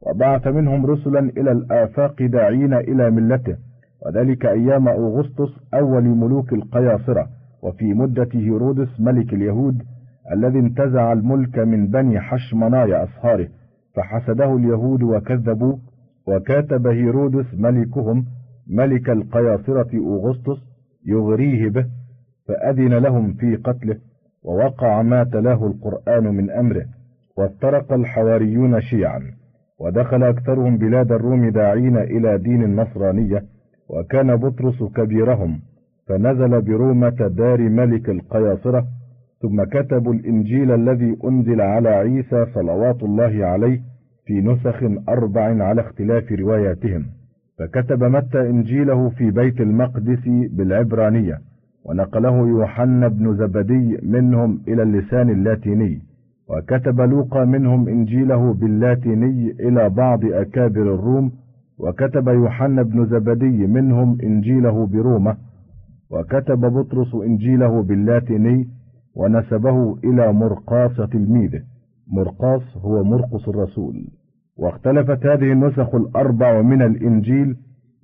وبعث 0.07 0.47
منهم 0.47 0.85
رسلا 0.85 1.19
إلى 1.19 1.51
الآفاق 1.51 2.21
داعين 2.21 2.73
إلى 2.73 3.11
ملته 3.11 3.57
وذلك 4.05 4.45
أيام 4.45 4.87
أغسطس 4.87 5.49
أول 5.73 6.03
ملوك 6.03 6.53
القياصرة 6.53 7.29
وفي 7.63 7.93
مدة 7.93 8.27
هيرودس 8.33 8.99
ملك 8.99 9.33
اليهود 9.33 9.83
الذي 10.31 10.59
انتزع 10.59 11.13
الملك 11.13 11.59
من 11.59 11.87
بني 11.87 12.19
حشمناي 12.19 13.03
أصهاره 13.03 13.47
فحسده 13.95 14.55
اليهود 14.55 15.03
وكذبوا 15.03 15.77
وكاتب 16.27 16.87
هيرودس 16.87 17.45
ملكهم 17.53 18.25
ملك 18.67 19.09
القياصرة 19.09 19.97
أوغسطس 19.97 20.61
يغريه 21.05 21.69
به 21.69 21.85
فأذن 22.47 22.93
لهم 22.93 23.33
في 23.33 23.55
قتله 23.55 23.97
ووقع 24.43 25.01
ما 25.01 25.23
تلاه 25.23 25.67
القرآن 25.67 26.23
من 26.23 26.49
أمره 26.51 26.85
وافترق 27.37 27.93
الحواريون 27.93 28.81
شيعا. 28.81 29.21
ودخل 29.79 30.23
أكثرهم 30.23 30.77
بلاد 30.77 31.11
الروم 31.11 31.49
داعين 31.49 31.97
إلى 31.97 32.37
دين 32.37 32.63
النصرانية 32.63 33.43
وكان 33.89 34.35
بطرس 34.35 34.83
كبيرهم 34.83 35.59
فنزل 36.07 36.61
برومة 36.61 37.27
دار 37.27 37.61
ملك 37.61 38.09
القياصرة 38.09 38.85
ثم 39.41 39.63
كتبوا 39.63 40.13
الإنجيل 40.13 40.71
الذي 40.71 41.17
أنزل 41.25 41.61
على 41.61 41.89
عيسى 41.89 42.45
صلوات 42.53 43.03
الله 43.03 43.45
عليه 43.45 43.81
في 44.25 44.41
نسخ 44.41 44.83
أربع 45.09 45.63
على 45.63 45.81
اختلاف 45.81 46.31
رواياتهم. 46.31 47.05
فكتب 47.59 48.03
متى 48.03 48.49
إنجيله 48.49 49.09
في 49.09 49.31
بيت 49.31 49.61
المقدس 49.61 50.27
بالعبرانية 50.27 51.37
ونقله 51.85 52.47
يوحنا 52.47 53.07
بن 53.07 53.35
زبدي 53.35 53.97
منهم 54.03 54.61
إلى 54.67 54.83
اللسان 54.83 55.29
اللاتيني. 55.29 56.01
وكتب 56.49 57.01
لوقا 57.01 57.45
منهم 57.45 57.87
إنجيله 57.87 58.53
باللاتيني 58.53 59.51
إلى 59.59 59.89
بعض 59.89 60.25
أكابر 60.25 60.81
الروم 60.81 61.31
وكتب 61.79 62.27
يوحنا 62.27 62.81
بن 62.83 63.05
زبدي 63.05 63.67
منهم 63.67 64.17
إنجيله 64.23 64.85
برومة 64.87 65.37
وكتب 66.11 66.59
بطرس 66.59 67.15
إنجيله 67.15 67.83
باللاتيني 67.83 68.67
ونسبه 69.15 69.97
إلى 70.03 70.33
مرقاس 70.33 70.95
تلميذه. 71.11 71.61
مرقاس 72.07 72.61
هو 72.77 73.03
مرقس 73.03 73.47
الرسول. 73.47 74.07
واختلفت 74.57 75.25
هذه 75.25 75.51
النسخ 75.51 75.95
الأربع 75.95 76.61
من 76.61 76.81
الإنجيل 76.81 77.55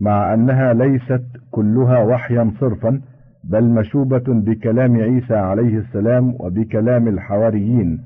مع 0.01 0.33
أنها 0.33 0.73
ليست 0.73 1.23
كلها 1.51 1.99
وحيا 2.03 2.51
صرفا 2.59 3.01
بل 3.43 3.69
مشوبة 3.69 4.23
بكلام 4.27 4.95
عيسى 4.95 5.35
عليه 5.35 5.77
السلام 5.77 6.35
وبكلام 6.39 7.07
الحواريين. 7.07 7.99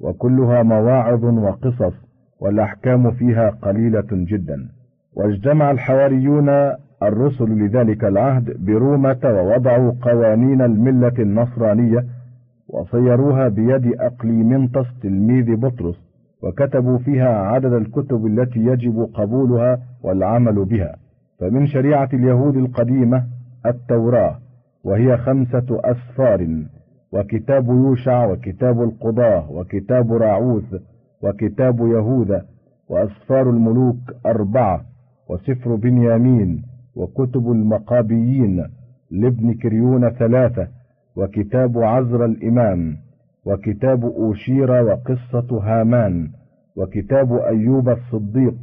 وكلها 0.00 0.62
مواعظ 0.62 1.24
وقصص 1.24 1.94
والأحكام 2.40 3.10
فيها 3.10 3.50
قليلة 3.50 4.06
جدا. 4.12 4.68
واجتمع 5.16 5.70
الحواريون 5.70 6.48
الرسل 7.02 7.44
لذلك 7.44 8.04
العهد 8.04 8.64
برومة 8.64 9.18
ووضعوا 9.24 9.92
قوانين 10.02 10.62
الملة 10.62 11.14
النصرانية 11.18 12.04
وصيروها 12.68 13.48
بيد 13.48 14.00
أقليمنطس 14.00 14.86
تلميذ 15.02 15.56
بطرس 15.56 16.08
وكتبوا 16.42 16.98
فيها 16.98 17.28
عدد 17.28 17.72
الكتب 17.72 18.26
التي 18.26 18.60
يجب 18.60 19.10
قبولها 19.14 19.78
والعمل 20.02 20.64
بها. 20.64 20.96
فمن 21.40 21.66
شريعة 21.66 22.08
اليهود 22.12 22.56
القديمة 22.56 23.24
التوراة 23.66 24.38
وهي 24.84 25.16
خمسة 25.16 25.80
أسفار. 25.84 26.46
وكتاب 27.12 27.66
يوشع 27.68 28.26
وكتاب 28.26 28.82
القضاة 28.82 29.50
وكتاب 29.50 30.12
راعوث 30.12 30.74
وكتاب 31.22 31.80
يهوذا 31.80 32.46
وأسفار 32.88 33.50
الملوك 33.50 33.96
أربعة 34.26 34.84
وسفر 35.28 35.74
بنيامين 35.74 36.62
وكتب 36.96 37.50
المقابيين 37.52 38.64
لابن 39.10 39.54
كريون 39.54 40.10
ثلاثة 40.10 40.68
وكتاب 41.16 41.78
عزر 41.78 42.24
الإمام 42.24 42.96
وكتاب 43.44 44.04
أوشير 44.04 44.70
وقصة 44.70 45.58
هامان 45.62 46.30
وكتاب 46.76 47.32
أيوب 47.32 47.88
الصديق 47.88 48.54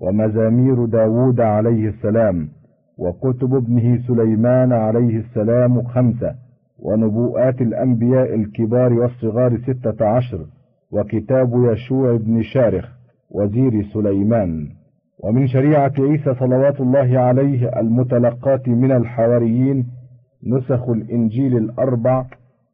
ومزامير 0.00 0.84
داود 0.84 1.40
عليه 1.40 1.88
السلام 1.88 2.48
وكتب 2.98 3.54
ابنه 3.54 3.98
سليمان 4.06 4.72
عليه 4.72 5.18
السلام 5.18 5.82
خمسة 5.82 6.34
ونبوءات 6.78 7.60
الأنبياء 7.60 8.34
الكبار 8.34 8.92
والصغار 8.92 9.58
ستة 9.58 10.06
عشر 10.06 10.46
وكتاب 10.90 11.52
يشوع 11.72 12.16
بن 12.16 12.42
شارخ 12.42 12.88
وزير 13.30 13.82
سليمان. 13.92 14.68
ومن 15.18 15.46
شريعة 15.46 15.92
عيسى 15.98 16.34
صلوات 16.34 16.80
الله 16.80 17.18
عليه 17.18 17.68
المتلقاة 17.80 18.62
من 18.66 18.92
الحواريين 18.92 19.86
نسخ 20.46 20.88
الإنجيل 20.88 21.56
الأربع 21.56 22.24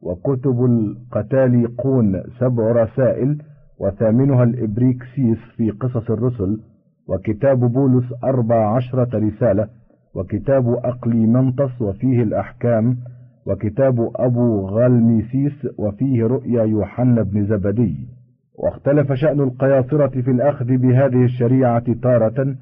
وكتب 0.01 0.65
القتاليقون 0.65 2.23
سبع 2.39 2.71
رسائل 2.71 3.37
وثامنها 3.79 4.43
الإبريكسيس 4.43 5.37
في 5.57 5.69
قصص 5.69 6.11
الرسل 6.11 6.59
وكتاب 7.07 7.59
بولس 7.59 8.05
أربع 8.23 8.75
عشرة 8.75 9.19
رسالة 9.19 9.67
وكتاب 10.15 10.67
أقليمنطس 10.69 11.81
وفيه 11.81 12.23
الأحكام 12.23 12.97
وكتاب 13.47 14.09
أبو 14.15 14.65
غالميسيس 14.65 15.67
وفيه 15.77 16.23
رؤيا 16.23 16.63
يوحنا 16.63 17.23
بن 17.23 17.45
زبدي. 17.45 18.07
واختلف 18.55 19.13
شأن 19.13 19.39
القياصرة 19.39 20.21
في 20.21 20.31
الأخذ 20.31 20.65
بهذه 20.65 21.23
الشريعة 21.23 21.93
تارة 22.01 22.55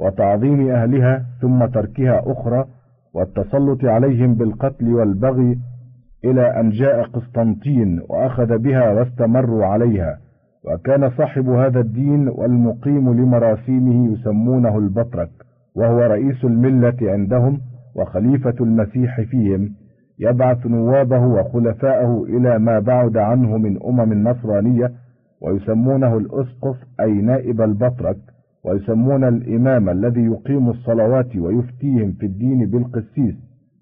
وتعظيم 0.00 0.70
أهلها 0.70 1.24
ثم 1.40 1.66
تركها 1.66 2.22
أخرى 2.26 2.64
والتسلط 3.14 3.84
عليهم 3.84 4.34
بالقتل 4.34 4.94
والبغي 4.94 5.58
إلى 6.24 6.60
أن 6.60 6.70
جاء 6.70 7.02
قسطنطين 7.02 8.00
وأخذ 8.08 8.58
بها 8.58 8.90
واستمروا 8.90 9.66
عليها. 9.66 10.18
وكان 10.64 11.10
صاحب 11.10 11.48
هذا 11.48 11.80
الدين 11.80 12.28
والمقيم 12.28 13.12
لمراسيمه 13.12 14.12
يسمونه 14.12 14.78
البطرك 14.78 15.30
وهو 15.74 15.98
رئيس 15.98 16.44
الملة 16.44 16.96
عندهم 17.02 17.60
وخليفة 17.96 18.54
المسيح 18.60 19.20
فيهم. 19.20 19.70
يبعث 20.18 20.66
نوابه 20.66 21.26
وخلفاءه 21.26 22.24
إلى 22.28 22.58
ما 22.58 22.78
بعد 22.78 23.16
عنه 23.16 23.56
من 23.58 23.82
أمم 23.82 24.12
النصرانية 24.12 24.92
ويسمونه 25.40 26.16
الأسقف 26.18 26.76
أي 27.00 27.12
نائب 27.12 27.60
البطرك 27.60 28.16
ويسمون 28.64 29.24
الإمام 29.24 29.88
الذي 29.88 30.24
يقيم 30.24 30.70
الصلوات 30.70 31.36
ويفتيهم 31.36 32.12
في 32.12 32.26
الدين 32.26 32.66
بالقسيس 32.66 33.34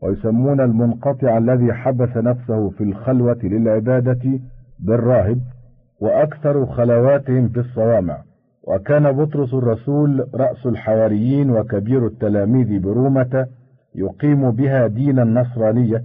ويسمون 0.03 0.61
المنقطع 0.61 1.39
الذي 1.39 1.73
حبس 1.73 2.17
نفسه 2.17 2.71
في 2.71 2.85
الخلوة 2.85 3.39
للعبادة 3.43 4.41
بالراهب 4.79 5.39
وأكثر 6.01 6.67
خلواتهم 6.67 7.49
في 7.49 7.61
الصوامع. 7.61 8.19
وكان 8.69 9.13
بطرس 9.13 9.55
الرسول 9.55 10.27
رأس 10.35 10.67
الحواريين 10.67 11.51
وكبير 11.51 12.07
التلاميذ 12.07 12.81
برومة 12.81 13.47
يقيم 13.95 14.51
بها 14.51 14.87
دين 14.87 15.19
النصرانية 15.19 16.03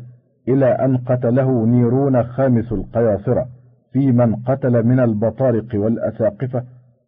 إلى 0.50 0.66
أن 0.66 0.98
قتله 0.98 1.66
نيرون 1.66 2.24
خامس 2.24 2.72
القياصرة 2.72 3.46
في 3.94 4.12
من 4.12 4.36
قتل 4.36 4.84
من 4.86 5.00
البطارق 5.00 5.66
والأساقفة 5.76 6.64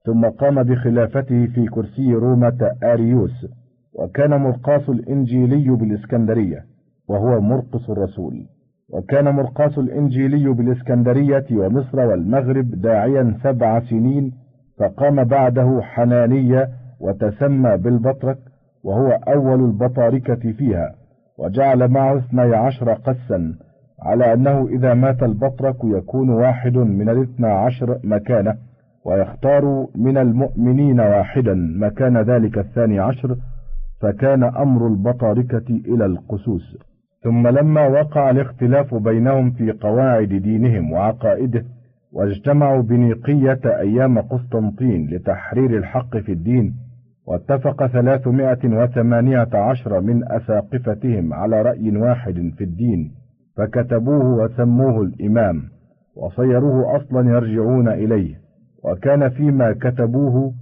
ثم 0.05 0.25
قام 0.25 0.63
بخلافته 0.63 1.45
في 1.47 1.65
كرسي 1.65 2.13
رومة 2.13 2.71
آريوس 2.83 3.47
وكان 3.93 4.29
مرقاس 4.29 4.89
الإنجيلي 4.89 5.69
بالإسكندرية 5.69 6.63
وهو 7.07 7.41
مرقس 7.41 7.89
الرسول. 7.89 8.45
وكان 8.93 9.35
مرقاس 9.35 9.77
الإنجيلي 9.77 10.53
بالإسكندرية 10.53 11.45
ومصر 11.51 11.99
والمغرب 11.99 12.71
داعيا 12.81 13.37
سبع 13.43 13.79
سنين 13.79 14.31
فقام 14.79 15.23
بعده 15.23 15.79
حنانية 15.81 16.69
وتسمى 16.99 17.77
بالبطرك 17.77 18.37
وهو 18.83 19.11
أول 19.11 19.65
البطاركة 19.65 20.51
فيها. 20.51 20.91
وجعل 21.41 21.87
معه 21.87 22.17
اثني 22.17 22.55
عشر 22.55 22.93
قسا 22.93 23.55
على 24.01 24.33
أنه 24.33 24.67
إذا 24.67 24.93
مات 24.93 25.23
البطرك 25.23 25.75
يكون 25.83 26.29
واحد 26.29 26.77
من 26.77 27.09
الاثنى 27.09 27.47
عشر 27.47 27.99
مكانه 28.03 28.55
ويختار 29.05 29.87
من 29.95 30.17
المؤمنين 30.17 30.99
واحدا 30.99 31.53
مكان 31.79 32.17
ذلك 32.17 32.57
الثاني 32.57 32.99
عشر 32.99 33.35
فكان 34.01 34.43
أمر 34.43 34.87
البطاركة 34.87 35.65
إلى 35.69 36.05
القسوس 36.05 36.77
ثم 37.23 37.47
لما 37.47 37.87
وقع 37.87 38.29
الاختلاف 38.29 38.95
بينهم 38.95 39.51
في 39.51 39.71
قواعد 39.71 40.27
دينهم 40.29 40.91
وعقائده 40.91 41.65
واجتمعوا 42.13 42.81
بنيقية 42.81 43.59
أيام 43.65 44.21
قسطنطين 44.21 45.07
لتحرير 45.11 45.77
الحق 45.77 46.17
في 46.17 46.31
الدين 46.31 46.73
واتفق 47.27 47.87
ثلاثمائة 47.87 48.59
وثمانية 48.83 49.49
عشر 49.53 50.01
من 50.01 50.31
أساقفتهم 50.31 51.33
على 51.33 51.61
رأي 51.61 51.97
واحد 51.97 52.51
في 52.57 52.63
الدين 52.63 53.11
فكتبوه 53.57 54.43
وسموه 54.43 55.01
الإمام 55.01 55.63
وصيروه 56.15 56.95
أصلا 56.97 57.29
يرجعون 57.29 57.87
إليه. 57.89 58.35
وكان 58.83 59.29
فيما 59.29 59.73
كتبوه 59.73 60.53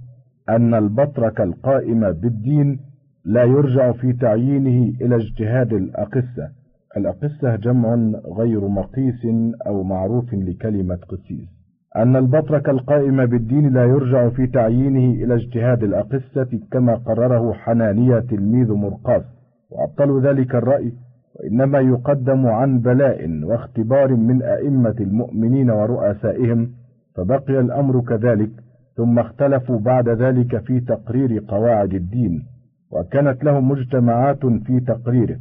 أن 0.48 0.74
البطرك 0.74 1.40
القائم 1.40 2.12
بالدين 2.12 2.80
لا 3.24 3.44
يرجع 3.44 3.92
في 3.92 4.12
تعيينه 4.12 4.92
إلى 5.00 5.16
اجتهاد 5.16 5.72
الأقسة 5.72 6.48
الأقسة 6.96 7.56
جمع 7.56 7.94
غير 8.38 8.68
مقيس 8.68 9.26
أو 9.66 9.82
معروف 9.82 10.34
لكلمة 10.34 10.98
قسيس. 11.08 11.59
أن 11.96 12.16
البطرك 12.16 12.68
القائم 12.68 13.26
بالدين 13.26 13.72
لا 13.72 13.84
يرجع 13.84 14.28
في 14.28 14.46
تعيينه 14.46 15.24
إلى 15.24 15.34
اجتهاد 15.34 15.82
الأقسة 15.82 16.60
كما 16.72 16.94
قرره 16.94 17.52
حنانية 17.52 18.18
تلميذ 18.18 18.72
مرقاس 18.72 19.22
وأبطل 19.70 20.26
ذلك 20.26 20.54
الرأي 20.54 20.92
وإنما 21.34 21.78
يقدم 21.80 22.46
عن 22.46 22.78
بلاء 22.78 23.40
واختبار 23.44 24.14
من 24.14 24.42
أئمة 24.42 24.94
المؤمنين 25.00 25.70
ورؤسائهم 25.70 26.70
فبقي 27.16 27.60
الأمر 27.60 28.00
كذلك 28.00 28.50
ثم 28.96 29.18
اختلفوا 29.18 29.78
بعد 29.78 30.08
ذلك 30.08 30.58
في 30.64 30.80
تقرير 30.80 31.44
قواعد 31.48 31.94
الدين. 31.94 32.42
وكانت 32.90 33.44
لهم 33.44 33.68
مجتمعات 33.68 34.46
في 34.46 34.80
تقريره 34.80 35.36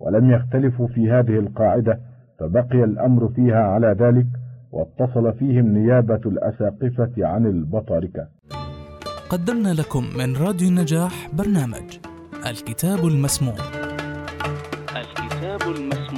ولم 0.00 0.30
يختلفوا 0.30 0.86
في 0.86 1.10
هذه 1.10 1.38
القاعدة 1.38 1.98
فبقي 2.38 2.84
الأمر 2.84 3.28
فيها 3.28 3.62
على 3.62 3.96
ذلك 3.98 4.26
واتصل 4.72 5.32
فيهم 5.38 5.66
نيابة 5.78 6.20
الأساقفة 6.26 7.12
عن 7.18 7.46
البطاركة 7.46 8.28
قدمنا 9.28 9.68
لكم 9.74 10.04
من 10.18 10.36
راديو 10.36 10.68
النجاح 10.68 11.28
برنامج 11.32 11.98
الكتاب 12.46 13.06
المسموع. 13.06 13.54
الكتاب 14.96 15.60
المسموع. 15.76 16.09